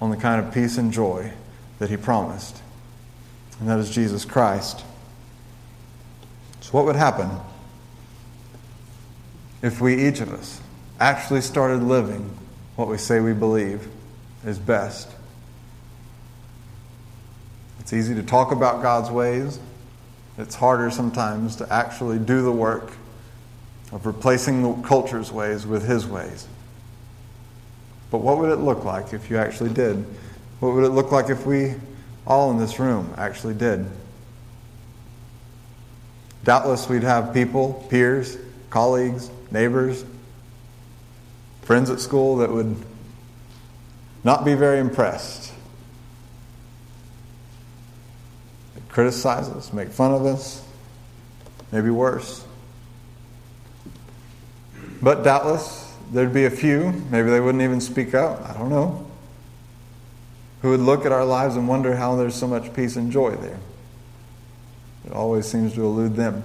on 0.00 0.10
the 0.10 0.16
kind 0.16 0.44
of 0.44 0.52
peace 0.52 0.78
and 0.78 0.92
joy 0.92 1.32
that 1.78 1.90
he 1.90 1.96
promised, 1.96 2.60
and 3.58 3.68
that 3.68 3.78
is 3.78 3.90
Jesus 3.90 4.24
Christ. 4.24 4.84
So, 6.60 6.70
what 6.72 6.84
would 6.86 6.96
happen 6.96 7.30
if 9.62 9.80
we, 9.80 10.06
each 10.08 10.20
of 10.20 10.32
us, 10.32 10.60
actually 10.98 11.40
started 11.40 11.82
living 11.82 12.36
what 12.76 12.88
we 12.88 12.98
say 12.98 13.20
we 13.20 13.32
believe 13.32 13.86
is 14.44 14.58
best? 14.58 15.08
It's 17.78 17.92
easy 17.92 18.14
to 18.14 18.22
talk 18.22 18.52
about 18.52 18.82
God's 18.82 19.10
ways, 19.10 19.58
it's 20.36 20.54
harder 20.54 20.90
sometimes 20.90 21.56
to 21.56 21.72
actually 21.72 22.18
do 22.18 22.42
the 22.42 22.52
work 22.52 22.92
of 23.92 24.06
replacing 24.06 24.62
the 24.62 24.88
culture's 24.88 25.30
ways 25.30 25.66
with 25.66 25.86
His 25.86 26.06
ways. 26.06 26.46
But 28.10 28.18
what 28.18 28.38
would 28.38 28.50
it 28.50 28.56
look 28.56 28.84
like 28.84 29.12
if 29.12 29.30
you 29.30 29.38
actually 29.38 29.70
did? 29.70 30.04
What 30.60 30.74
would 30.74 30.84
it 30.84 30.90
look 30.90 31.12
like 31.12 31.30
if 31.30 31.46
we 31.46 31.74
all 32.26 32.50
in 32.50 32.58
this 32.58 32.78
room 32.78 33.14
actually 33.16 33.54
did? 33.54 33.86
Doubtless, 36.44 36.88
we'd 36.88 37.02
have 37.02 37.34
people, 37.34 37.86
peers, 37.90 38.36
colleagues, 38.70 39.30
neighbors, 39.50 40.04
friends 41.62 41.90
at 41.90 42.00
school 42.00 42.36
that 42.36 42.50
would 42.50 42.76
not 44.24 44.44
be 44.44 44.54
very 44.54 44.80
impressed. 44.80 45.52
They'd 48.74 48.88
criticize 48.88 49.48
us, 49.48 49.72
make 49.72 49.88
fun 49.90 50.12
of 50.12 50.26
us, 50.26 50.64
maybe 51.72 51.90
worse. 51.90 52.44
But 55.02 55.22
doubtless, 55.24 55.89
there'd 56.10 56.34
be 56.34 56.44
a 56.44 56.50
few, 56.50 56.92
maybe 57.10 57.30
they 57.30 57.40
wouldn't 57.40 57.62
even 57.62 57.80
speak 57.80 58.14
up, 58.14 58.48
I 58.48 58.54
don't 58.54 58.70
know, 58.70 59.06
who 60.62 60.70
would 60.70 60.80
look 60.80 61.06
at 61.06 61.12
our 61.12 61.24
lives 61.24 61.56
and 61.56 61.68
wonder 61.68 61.96
how 61.96 62.16
there's 62.16 62.34
so 62.34 62.46
much 62.46 62.72
peace 62.74 62.96
and 62.96 63.10
joy 63.10 63.30
there. 63.36 63.58
It 65.06 65.12
always 65.12 65.46
seems 65.46 65.74
to 65.74 65.84
elude 65.84 66.16
them. 66.16 66.44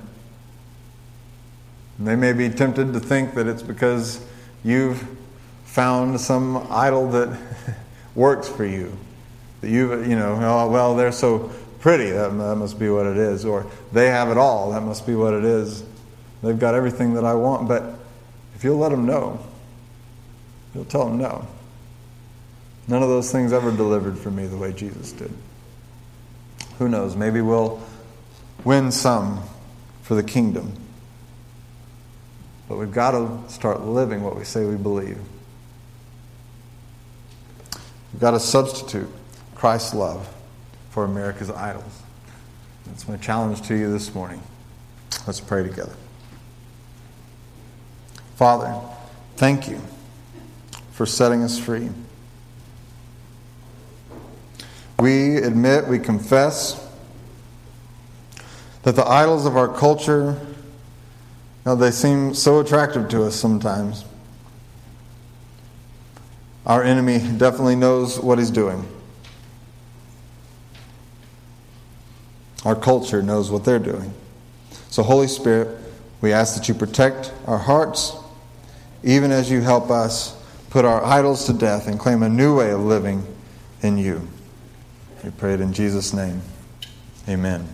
And 1.97 2.07
they 2.07 2.15
may 2.15 2.33
be 2.33 2.49
tempted 2.49 2.93
to 2.93 2.99
think 2.99 3.35
that 3.35 3.47
it's 3.47 3.61
because 3.61 4.25
you've 4.63 5.05
found 5.65 6.19
some 6.21 6.65
idol 6.69 7.09
that 7.11 7.37
works 8.15 8.47
for 8.47 8.65
you. 8.65 8.97
That 9.61 9.69
you've, 9.69 10.07
you 10.07 10.15
know, 10.15 10.37
oh, 10.41 10.69
well, 10.69 10.95
they're 10.95 11.11
so 11.11 11.51
pretty, 11.79 12.11
that, 12.11 12.29
that 12.29 12.55
must 12.55 12.79
be 12.79 12.89
what 12.89 13.05
it 13.05 13.17
is. 13.17 13.45
Or 13.45 13.65
they 13.91 14.07
have 14.07 14.29
it 14.29 14.37
all, 14.37 14.71
that 14.71 14.81
must 14.81 15.05
be 15.05 15.15
what 15.15 15.33
it 15.33 15.43
is. 15.43 15.83
They've 16.41 16.57
got 16.57 16.75
everything 16.75 17.13
that 17.15 17.25
I 17.25 17.33
want. 17.33 17.67
But 17.67 17.83
if 18.55 18.63
you'll 18.63 18.77
let 18.77 18.89
them 18.89 19.05
know, 19.05 19.39
you'll 20.75 20.85
tell 20.85 21.05
them 21.05 21.17
no. 21.17 21.47
None 22.87 23.01
of 23.01 23.09
those 23.09 23.31
things 23.31 23.51
ever 23.51 23.71
delivered 23.71 24.17
for 24.19 24.29
me 24.29 24.45
the 24.45 24.57
way 24.57 24.71
Jesus 24.73 25.11
did. 25.13 25.31
Who 26.77 26.89
knows? 26.89 27.15
Maybe 27.15 27.41
we'll 27.41 27.81
win 28.63 28.91
some 28.91 29.41
for 30.03 30.13
the 30.13 30.23
kingdom. 30.23 30.73
But 32.67 32.77
we've 32.77 32.91
got 32.91 33.11
to 33.11 33.39
start 33.47 33.81
living 33.81 34.21
what 34.21 34.35
we 34.35 34.43
say 34.43 34.65
we 34.65 34.75
believe. 34.75 35.17
We've 38.13 38.21
got 38.21 38.31
to 38.31 38.39
substitute 38.39 39.09
Christ's 39.55 39.93
love 39.93 40.27
for 40.91 41.05
America's 41.05 41.49
idols. 41.49 42.01
That's 42.85 43.07
my 43.07 43.17
challenge 43.17 43.61
to 43.63 43.75
you 43.75 43.91
this 43.91 44.13
morning. 44.13 44.41
Let's 45.25 45.39
pray 45.39 45.63
together. 45.63 45.95
Father, 48.35 48.79
thank 49.37 49.67
you 49.67 49.81
for 50.95 51.05
setting 51.05 51.43
us 51.43 51.59
free. 51.59 51.89
We 54.97 55.35
admit, 55.35 55.89
we 55.89 55.99
confess 55.99 56.81
that 58.83 58.95
the 58.95 59.05
idols 59.05 59.45
of 59.45 59.57
our 59.57 59.67
culture, 59.67 60.39
know, 61.65 61.75
they 61.75 61.91
seem 61.91 62.33
so 62.33 62.61
attractive 62.61 63.09
to 63.09 63.25
us 63.25 63.35
sometimes. 63.35 64.05
Our 66.65 66.81
enemy 66.81 67.17
definitely 67.37 67.75
knows 67.75 68.17
what 68.17 68.39
he's 68.39 68.49
doing. 68.49 68.87
Our 72.63 72.75
culture 72.75 73.21
knows 73.21 73.51
what 73.51 73.65
they're 73.65 73.79
doing. 73.79 74.13
So, 74.89 75.03
Holy 75.03 75.27
Spirit, 75.27 75.77
we 76.21 76.31
ask 76.31 76.55
that 76.55 76.69
you 76.69 76.73
protect 76.73 77.33
our 77.47 77.57
hearts, 77.57 78.13
even 79.03 79.31
as 79.31 79.51
you 79.51 79.59
help 79.59 79.91
us 79.91 80.34
put 80.75 80.83
our 80.83 81.05
idols 81.05 81.45
to 81.45 81.53
death 81.53 81.87
and 81.87 81.97
claim 81.97 82.21
a 82.21 82.27
new 82.27 82.57
way 82.57 82.69
of 82.71 82.81
living 82.81 83.25
in 83.81 83.97
you. 83.97 84.27
We 85.23 85.29
pray 85.29 85.53
it 85.53 85.61
in 85.61 85.71
Jesus' 85.71 86.13
name. 86.13 86.41
Amen. 87.29 87.65